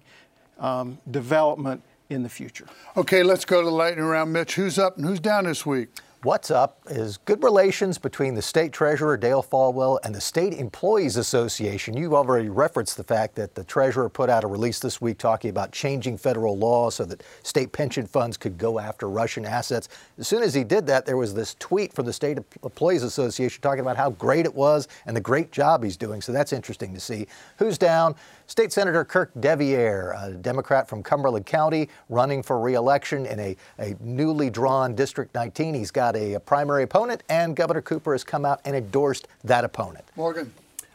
um, 0.58 0.98
development 1.10 1.82
in 2.08 2.22
the 2.22 2.28
future. 2.28 2.66
Okay, 2.96 3.22
let's 3.22 3.44
go 3.44 3.60
to 3.60 3.66
the 3.66 3.74
lightning 3.74 4.04
round, 4.04 4.32
Mitch. 4.32 4.54
Who's 4.54 4.78
up 4.78 4.96
and 4.96 5.04
who's 5.04 5.20
down 5.20 5.44
this 5.44 5.66
week? 5.66 5.88
What's 6.22 6.50
up 6.50 6.80
is 6.88 7.18
good 7.18 7.44
relations 7.44 7.98
between 7.98 8.34
the 8.34 8.42
state 8.42 8.72
treasurer, 8.72 9.18
Dale 9.18 9.42
Folwell, 9.42 9.98
and 10.02 10.14
the 10.14 10.20
State 10.20 10.54
Employees 10.54 11.18
Association. 11.18 11.94
You've 11.94 12.14
already 12.14 12.48
referenced 12.48 12.96
the 12.96 13.04
fact 13.04 13.34
that 13.34 13.54
the 13.54 13.62
treasurer 13.62 14.08
put 14.08 14.30
out 14.30 14.42
a 14.42 14.46
release 14.46 14.80
this 14.80 14.98
week 14.98 15.18
talking 15.18 15.50
about 15.50 15.72
changing 15.72 16.16
federal 16.16 16.56
law 16.56 16.88
so 16.88 17.04
that 17.04 17.22
state 17.42 17.70
pension 17.70 18.06
funds 18.06 18.38
could 18.38 18.56
go 18.56 18.78
after 18.78 19.10
Russian 19.10 19.44
assets. 19.44 19.90
As 20.18 20.26
soon 20.26 20.42
as 20.42 20.54
he 20.54 20.64
did 20.64 20.86
that, 20.86 21.04
there 21.04 21.18
was 21.18 21.34
this 21.34 21.54
tweet 21.58 21.92
from 21.92 22.06
the 22.06 22.14
State 22.14 22.38
Employees 22.62 23.02
Association 23.02 23.60
talking 23.60 23.80
about 23.80 23.98
how 23.98 24.10
great 24.10 24.46
it 24.46 24.54
was 24.54 24.88
and 25.04 25.14
the 25.14 25.20
great 25.20 25.52
job 25.52 25.84
he's 25.84 25.98
doing. 25.98 26.22
So 26.22 26.32
that's 26.32 26.54
interesting 26.54 26.94
to 26.94 27.00
see. 27.00 27.26
Who's 27.58 27.76
down? 27.76 28.14
State 28.48 28.72
Senator 28.72 29.04
Kirk 29.04 29.34
deViere, 29.34 30.14
a 30.22 30.32
Democrat 30.34 30.88
from 30.88 31.02
Cumberland 31.02 31.46
County, 31.46 31.88
running 32.08 32.44
for 32.44 32.60
reelection 32.60 33.26
in 33.26 33.40
a, 33.40 33.56
a 33.80 33.96
newly 34.00 34.50
drawn 34.50 34.94
District 34.94 35.34
19. 35.34 35.74
He's 35.74 35.90
got 35.90 36.14
a, 36.14 36.34
a, 36.34 36.40
primary 36.40 36.84
opponent, 36.84 37.24
and 37.28 37.56
Governor 37.56 37.82
Cooper 37.82 38.12
has 38.12 38.22
come 38.22 38.44
out 38.44 38.60
and 38.64 38.76
endorsed 38.76 39.26
that 39.42 39.64
opponent. 39.64 40.04
Morgan. 40.14 40.52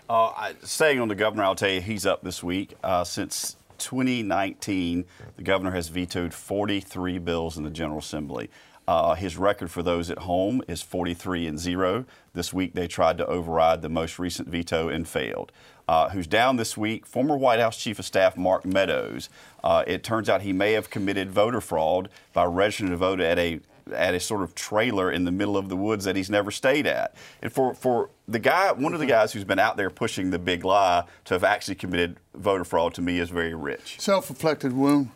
Uh, 0.09 0.53
staying 0.63 0.99
on 0.99 1.09
the 1.09 1.15
governor, 1.15 1.43
I'll 1.43 1.55
tell 1.55 1.69
you, 1.69 1.81
he's 1.81 2.05
up 2.05 2.21
this 2.21 2.41
week. 2.41 2.73
Uh, 2.83 3.03
since 3.03 3.57
2019, 3.79 5.05
the 5.35 5.43
governor 5.43 5.71
has 5.71 5.89
vetoed 5.89 6.33
43 6.33 7.17
bills 7.19 7.57
in 7.57 7.63
the 7.63 7.69
General 7.69 7.99
Assembly. 7.99 8.49
Uh, 8.91 9.15
his 9.15 9.37
record 9.37 9.71
for 9.71 9.81
those 9.81 10.11
at 10.11 10.17
home 10.17 10.61
is 10.67 10.81
43 10.81 11.47
and 11.47 11.57
0. 11.57 12.03
This 12.33 12.51
week 12.51 12.73
they 12.73 12.87
tried 12.87 13.17
to 13.19 13.25
override 13.25 13.81
the 13.81 13.87
most 13.87 14.19
recent 14.19 14.49
veto 14.49 14.89
and 14.89 15.07
failed 15.07 15.53
uh, 15.87 16.09
who's 16.09 16.27
down 16.27 16.57
this 16.57 16.75
week, 16.75 17.05
former 17.05 17.37
White 17.37 17.61
House 17.61 17.77
Chief 17.77 17.99
of 17.99 18.05
Staff 18.05 18.35
Mark 18.35 18.65
Meadows. 18.65 19.29
Uh, 19.63 19.85
it 19.87 20.03
turns 20.03 20.27
out 20.27 20.41
he 20.41 20.51
may 20.51 20.73
have 20.73 20.89
committed 20.89 21.31
voter 21.31 21.61
fraud 21.61 22.09
by 22.33 22.43
registering 22.43 22.91
to 22.91 22.97
vote 22.97 23.21
at 23.21 23.39
a 23.39 23.61
at 23.93 24.13
a 24.13 24.19
sort 24.19 24.41
of 24.41 24.55
trailer 24.55 25.09
in 25.09 25.23
the 25.23 25.31
middle 25.31 25.55
of 25.55 25.69
the 25.69 25.75
woods 25.77 26.03
that 26.03 26.17
he's 26.17 26.29
never 26.29 26.51
stayed 26.51 26.85
at. 26.85 27.15
And 27.41 27.51
for, 27.51 27.73
for 27.73 28.09
the 28.27 28.39
guy, 28.39 28.73
one 28.73 28.93
of 28.93 28.99
the 28.99 29.05
guys 29.05 29.31
who's 29.33 29.43
been 29.45 29.57
out 29.57 29.75
there 29.75 29.89
pushing 29.89 30.31
the 30.31 30.39
big 30.39 30.65
lie 30.65 31.03
to 31.25 31.33
have 31.33 31.43
actually 31.43 31.75
committed 31.75 32.17
voter 32.35 32.63
fraud 32.63 32.93
to 32.95 33.01
me 33.01 33.19
is 33.19 33.29
very 33.29 33.55
rich. 33.55 33.99
Self-inflicted 33.99 34.73
wound. 34.73 35.11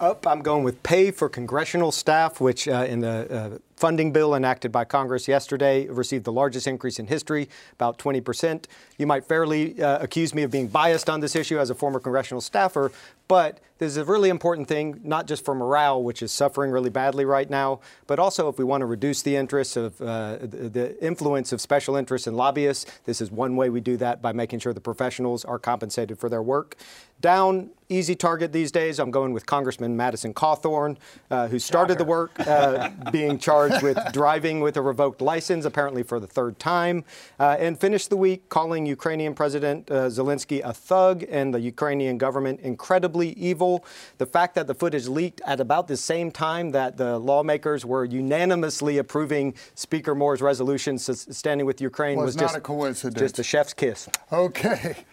Up, 0.00 0.26
I'm 0.26 0.40
going 0.40 0.64
with 0.64 0.82
pay 0.82 1.10
for 1.10 1.28
congressional 1.28 1.92
staff, 1.92 2.40
which 2.40 2.66
uh, 2.66 2.86
in 2.88 3.00
the 3.00 3.30
uh, 3.30 3.58
funding 3.76 4.12
bill 4.12 4.34
enacted 4.34 4.72
by 4.72 4.82
Congress 4.82 5.28
yesterday 5.28 5.88
received 5.88 6.24
the 6.24 6.32
largest 6.32 6.66
increase 6.66 6.98
in 6.98 7.06
history, 7.06 7.50
about 7.74 7.98
20%. 7.98 8.64
You 8.96 9.06
might 9.06 9.26
fairly 9.26 9.82
uh, 9.82 9.98
accuse 9.98 10.34
me 10.34 10.42
of 10.42 10.50
being 10.50 10.68
biased 10.68 11.10
on 11.10 11.20
this 11.20 11.36
issue 11.36 11.58
as 11.58 11.68
a 11.68 11.74
former 11.74 12.00
congressional 12.00 12.40
staffer, 12.40 12.92
but 13.28 13.60
this 13.76 13.92
is 13.92 13.96
a 13.96 14.04
really 14.04 14.28
important 14.28 14.68
thing, 14.68 15.00
not 15.04 15.26
just 15.26 15.44
for 15.44 15.54
morale, 15.54 16.02
which 16.02 16.22
is 16.22 16.32
suffering 16.32 16.70
really 16.70 16.90
badly 16.90 17.24
right 17.24 17.48
now, 17.48 17.80
but 18.06 18.18
also 18.18 18.48
if 18.48 18.58
we 18.58 18.64
want 18.64 18.82
to 18.82 18.86
reduce 18.86 19.22
the 19.22 19.36
interests 19.36 19.76
of 19.76 19.98
uh, 20.02 20.36
the 20.42 20.96
influence 21.00 21.52
of 21.52 21.60
special 21.60 21.96
interests 21.96 22.26
and 22.26 22.36
lobbyists. 22.36 22.84
This 23.06 23.22
is 23.22 23.30
one 23.30 23.56
way 23.56 23.70
we 23.70 23.80
do 23.80 23.96
that 23.96 24.20
by 24.20 24.32
making 24.32 24.58
sure 24.58 24.74
the 24.74 24.80
professionals 24.80 25.46
are 25.46 25.58
compensated 25.58 26.18
for 26.18 26.28
their 26.28 26.42
work. 26.42 26.76
Down, 27.20 27.70
easy 27.90 28.14
target 28.14 28.52
these 28.52 28.72
days. 28.72 28.98
I'm 28.98 29.10
going 29.10 29.32
with 29.34 29.44
Congressman 29.44 29.96
Madison 29.96 30.32
Cawthorn, 30.32 30.96
uh, 31.30 31.48
who 31.48 31.58
started 31.58 31.94
Shocker. 31.94 32.04
the 32.04 32.08
work 32.08 32.40
uh, 32.40 32.88
being 33.12 33.38
charged 33.38 33.82
with 33.82 33.98
driving 34.12 34.60
with 34.60 34.76
a 34.76 34.82
revoked 34.82 35.20
license, 35.20 35.64
apparently 35.66 36.02
for 36.02 36.18
the 36.18 36.26
third 36.26 36.58
time, 36.58 37.04
uh, 37.38 37.56
and 37.58 37.78
finished 37.78 38.08
the 38.08 38.16
week 38.16 38.48
calling 38.48 38.86
Ukrainian 38.86 39.34
President 39.34 39.90
uh, 39.90 40.06
Zelensky 40.06 40.62
a 40.64 40.72
thug 40.72 41.24
and 41.28 41.52
the 41.52 41.60
Ukrainian 41.60 42.16
government 42.16 42.60
incredibly 42.60 43.30
evil. 43.32 43.84
The 44.18 44.26
fact 44.26 44.54
that 44.54 44.66
the 44.66 44.74
footage 44.74 45.06
leaked 45.06 45.42
at 45.44 45.60
about 45.60 45.88
the 45.88 45.96
same 45.96 46.30
time 46.30 46.70
that 46.70 46.96
the 46.96 47.18
lawmakers 47.18 47.84
were 47.84 48.04
unanimously 48.04 48.98
approving 48.98 49.54
Speaker 49.74 50.14
Moore's 50.14 50.40
resolution 50.40 50.96
standing 50.98 51.66
with 51.66 51.80
Ukraine 51.80 52.16
was, 52.16 52.26
was 52.26 52.36
not 52.36 52.42
just 52.44 52.56
a 52.56 52.60
coincidence. 52.60 53.20
Just 53.20 53.38
a 53.38 53.42
chef's 53.42 53.74
kiss. 53.74 54.08
Okay. 54.32 55.04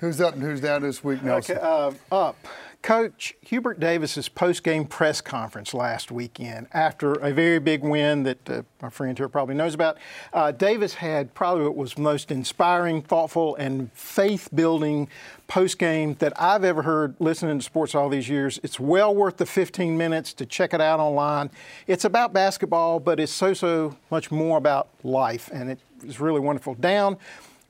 Who's 0.00 0.20
up 0.20 0.34
and 0.34 0.42
who's 0.42 0.60
down 0.60 0.82
this 0.82 1.04
week, 1.04 1.22
Nelson? 1.22 1.56
Okay, 1.58 1.64
uh, 1.64 1.92
up. 2.14 2.36
Coach 2.82 3.36
Hubert 3.42 3.78
Davis's 3.78 4.28
post-game 4.28 4.86
press 4.86 5.20
conference 5.20 5.72
last 5.72 6.10
weekend 6.10 6.66
after 6.72 7.12
a 7.12 7.32
very 7.32 7.60
big 7.60 7.84
win 7.84 8.24
that 8.24 8.50
uh, 8.50 8.62
my 8.82 8.90
friend 8.90 9.16
here 9.16 9.28
probably 9.28 9.54
knows 9.54 9.72
about. 9.72 9.98
Uh, 10.32 10.50
Davis 10.50 10.94
had 10.94 11.32
probably 11.32 11.62
what 11.62 11.76
was 11.76 11.96
most 11.96 12.32
inspiring, 12.32 13.00
thoughtful, 13.00 13.54
and 13.54 13.92
faith-building 13.92 15.08
post-game 15.46 16.14
that 16.14 16.32
I've 16.42 16.64
ever 16.64 16.82
heard 16.82 17.14
listening 17.20 17.60
to 17.60 17.64
sports 17.64 17.94
all 17.94 18.08
these 18.08 18.28
years. 18.28 18.58
It's 18.64 18.80
well 18.80 19.14
worth 19.14 19.36
the 19.36 19.46
15 19.46 19.96
minutes 19.96 20.32
to 20.34 20.44
check 20.44 20.74
it 20.74 20.80
out 20.80 20.98
online. 20.98 21.50
It's 21.86 22.04
about 22.04 22.32
basketball, 22.32 22.98
but 22.98 23.20
it's 23.20 23.32
so 23.32 23.54
so 23.54 23.96
much 24.10 24.32
more 24.32 24.58
about 24.58 24.88
life, 25.04 25.48
and 25.52 25.70
it 25.70 25.78
was 26.04 26.18
really 26.18 26.40
wonderful. 26.40 26.74
Down 26.74 27.16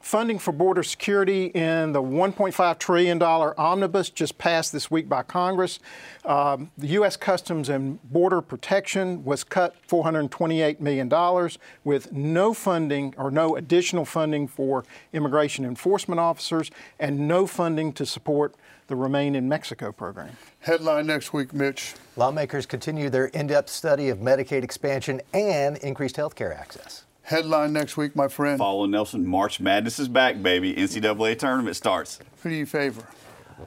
funding 0.03 0.39
for 0.39 0.53
border 0.53 0.83
security 0.83 1.47
in 1.47 1.93
the 1.93 2.03
$1.5 2.03 2.79
trillion 2.79 3.23
omnibus 3.23 4.11
just 4.11 4.37
passed 4.37 4.73
this 4.73 4.91
week 4.91 5.09
by 5.09 5.23
Congress. 5.23 5.79
Um, 6.25 6.71
the 6.77 6.89
U.S. 6.89 7.17
Customs 7.17 7.69
and 7.69 8.03
Border 8.13 8.43
Protection 8.43 9.25
was 9.25 9.45
cut 9.45 9.75
$428 9.89 10.81
million 10.81 11.49
with 11.85 12.13
no 12.13 12.53
funding 12.53 13.15
or 13.17 13.31
no 13.31 13.57
additional 13.57 14.05
funding 14.05 14.49
for 14.49 14.85
immigration 15.13 15.65
enforcement 15.65 16.21
officers 16.21 16.71
and 16.99 17.27
no 17.29 17.47
funding 17.47 17.93
to 17.95 18.05
support 18.05 18.55
the 18.89 18.97
Remain 18.97 19.35
in 19.35 19.49
Mexico 19.49 19.93
program. 19.93 20.37
Headline 20.61 21.07
next 21.07 21.33
week, 21.33 21.55
Mitch. 21.55 21.95
Lawmakers 22.17 22.67
continue 22.67 23.09
their 23.09 23.27
in 23.27 23.47
depth 23.47 23.71
study 23.71 24.09
of 24.11 24.19
Medicaid 24.19 24.65
expansion 24.65 25.21
and 25.33 25.79
increased 25.79 26.17
health 26.17 26.35
care 26.35 26.53
access. 26.53 27.05
Headline 27.23 27.73
next 27.73 27.97
week, 27.97 28.17
my 28.17 28.29
friend. 28.29 28.59
Follow 28.59 28.87
Nelson. 28.87 29.27
March 29.27 29.61
Madness 29.61 29.99
is 29.99 30.09
back, 30.09 30.43
baby. 30.43 30.75
NCAA 30.75 31.39
tournament 31.39 31.77
starts. 31.77 32.19
Who 32.43 32.51
do 32.51 32.55
you 32.57 32.67
favor? 32.67 33.07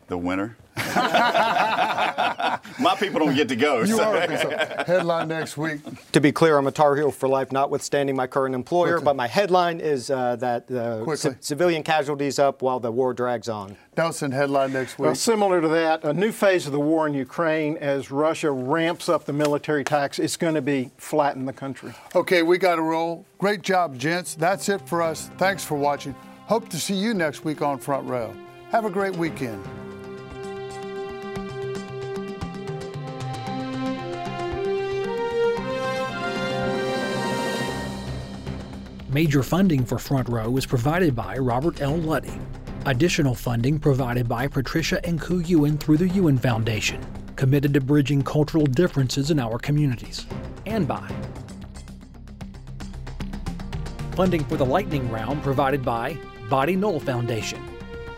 The 0.07 0.17
winner. 0.17 0.57
My 2.79 2.95
people 2.99 3.19
don't 3.21 3.35
get 3.35 3.47
to 3.49 3.55
go. 3.55 3.79
You 3.79 3.95
so. 3.95 4.03
are 4.03 4.83
Headline 4.85 5.29
next 5.29 5.55
week. 5.57 5.79
To 6.11 6.19
be 6.19 6.31
clear, 6.31 6.57
I'm 6.57 6.67
a 6.67 6.71
Tar 6.71 6.95
Heel 6.95 7.11
for 7.11 7.29
life, 7.29 7.51
notwithstanding 7.51 8.15
my 8.15 8.27
current 8.27 8.53
employer. 8.53 8.95
Quickly. 8.95 9.05
But 9.05 9.15
my 9.15 9.27
headline 9.27 9.79
is 9.79 10.09
uh, 10.09 10.35
that 10.37 10.69
uh, 10.69 11.15
c- 11.15 11.29
civilian 11.39 11.83
casualties 11.83 12.39
up 12.39 12.61
while 12.61 12.79
the 12.79 12.91
war 12.91 13.13
drags 13.13 13.47
on. 13.47 13.77
Nelson, 13.95 14.31
headline 14.31 14.73
next 14.73 14.99
week. 14.99 15.05
Well, 15.05 15.15
similar 15.15 15.61
to 15.61 15.67
that, 15.69 16.03
a 16.03 16.13
new 16.13 16.31
phase 16.33 16.65
of 16.65 16.73
the 16.73 16.79
war 16.79 17.07
in 17.07 17.13
Ukraine 17.13 17.77
as 17.77 18.11
Russia 18.11 18.51
ramps 18.51 19.07
up 19.07 19.23
the 19.23 19.33
military 19.33 19.85
tax. 19.85 20.19
It's 20.19 20.35
going 20.35 20.55
to 20.55 20.61
be 20.61 20.91
flatten 20.97 21.45
the 21.45 21.53
country. 21.53 21.93
Okay, 22.13 22.43
we 22.43 22.57
got 22.57 22.75
to 22.75 22.81
roll. 22.81 23.25
Great 23.37 23.61
job, 23.61 23.97
gents. 23.97 24.35
That's 24.35 24.67
it 24.67 24.87
for 24.87 25.01
us. 25.01 25.29
Thanks 25.37 25.63
for 25.63 25.75
watching. 25.75 26.13
Hope 26.47 26.67
to 26.69 26.77
see 26.77 26.95
you 26.95 27.13
next 27.13 27.45
week 27.45 27.61
on 27.61 27.79
Front 27.79 28.07
Row. 28.07 28.35
Have 28.71 28.85
a 28.85 28.89
great 28.89 29.15
weekend. 29.15 29.63
Major 39.15 39.43
funding 39.43 39.85
for 39.85 39.97
Front 39.97 40.27
Row 40.27 40.49
was 40.49 40.65
provided 40.65 41.15
by 41.15 41.37
Robert 41.37 41.81
L. 41.81 41.95
Luddy. 41.95 42.37
Additional 42.85 43.33
funding 43.33 43.79
provided 43.79 44.27
by 44.27 44.45
Patricia 44.45 44.99
and 45.05 45.21
Ku 45.21 45.39
Yuen 45.39 45.77
through 45.77 45.95
the 45.95 46.09
Yuen 46.09 46.37
Foundation, 46.37 47.01
committed 47.37 47.73
to 47.75 47.79
bridging 47.79 48.21
cultural 48.21 48.65
differences 48.65 49.31
in 49.31 49.39
our 49.39 49.57
communities. 49.57 50.25
And 50.65 50.85
by 50.85 51.09
funding 54.17 54.43
for 54.43 54.57
the 54.57 54.65
lightning 54.65 55.09
round 55.09 55.41
provided 55.43 55.81
by 55.85 56.17
Body 56.49 56.75
Knoll 56.75 56.99
Foundation, 56.99 57.63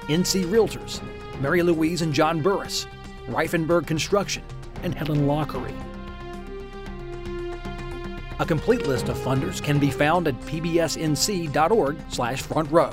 NC 0.07 0.45
Realtors, 0.45 0.99
Mary 1.39 1.61
Louise 1.61 2.01
and 2.01 2.11
John 2.11 2.41
Burris, 2.41 2.87
Reifenberg 3.27 3.85
Construction, 3.85 4.41
and 4.81 4.95
Helen 4.95 5.27
Lockery. 5.27 5.75
A 8.39 8.45
complete 8.45 8.87
list 8.87 9.09
of 9.09 9.17
funders 9.17 9.61
can 9.61 9.79
be 9.79 9.89
found 9.89 10.27
at 10.27 10.39
pbsnc.org/front 10.41 12.71
row. 12.71 12.91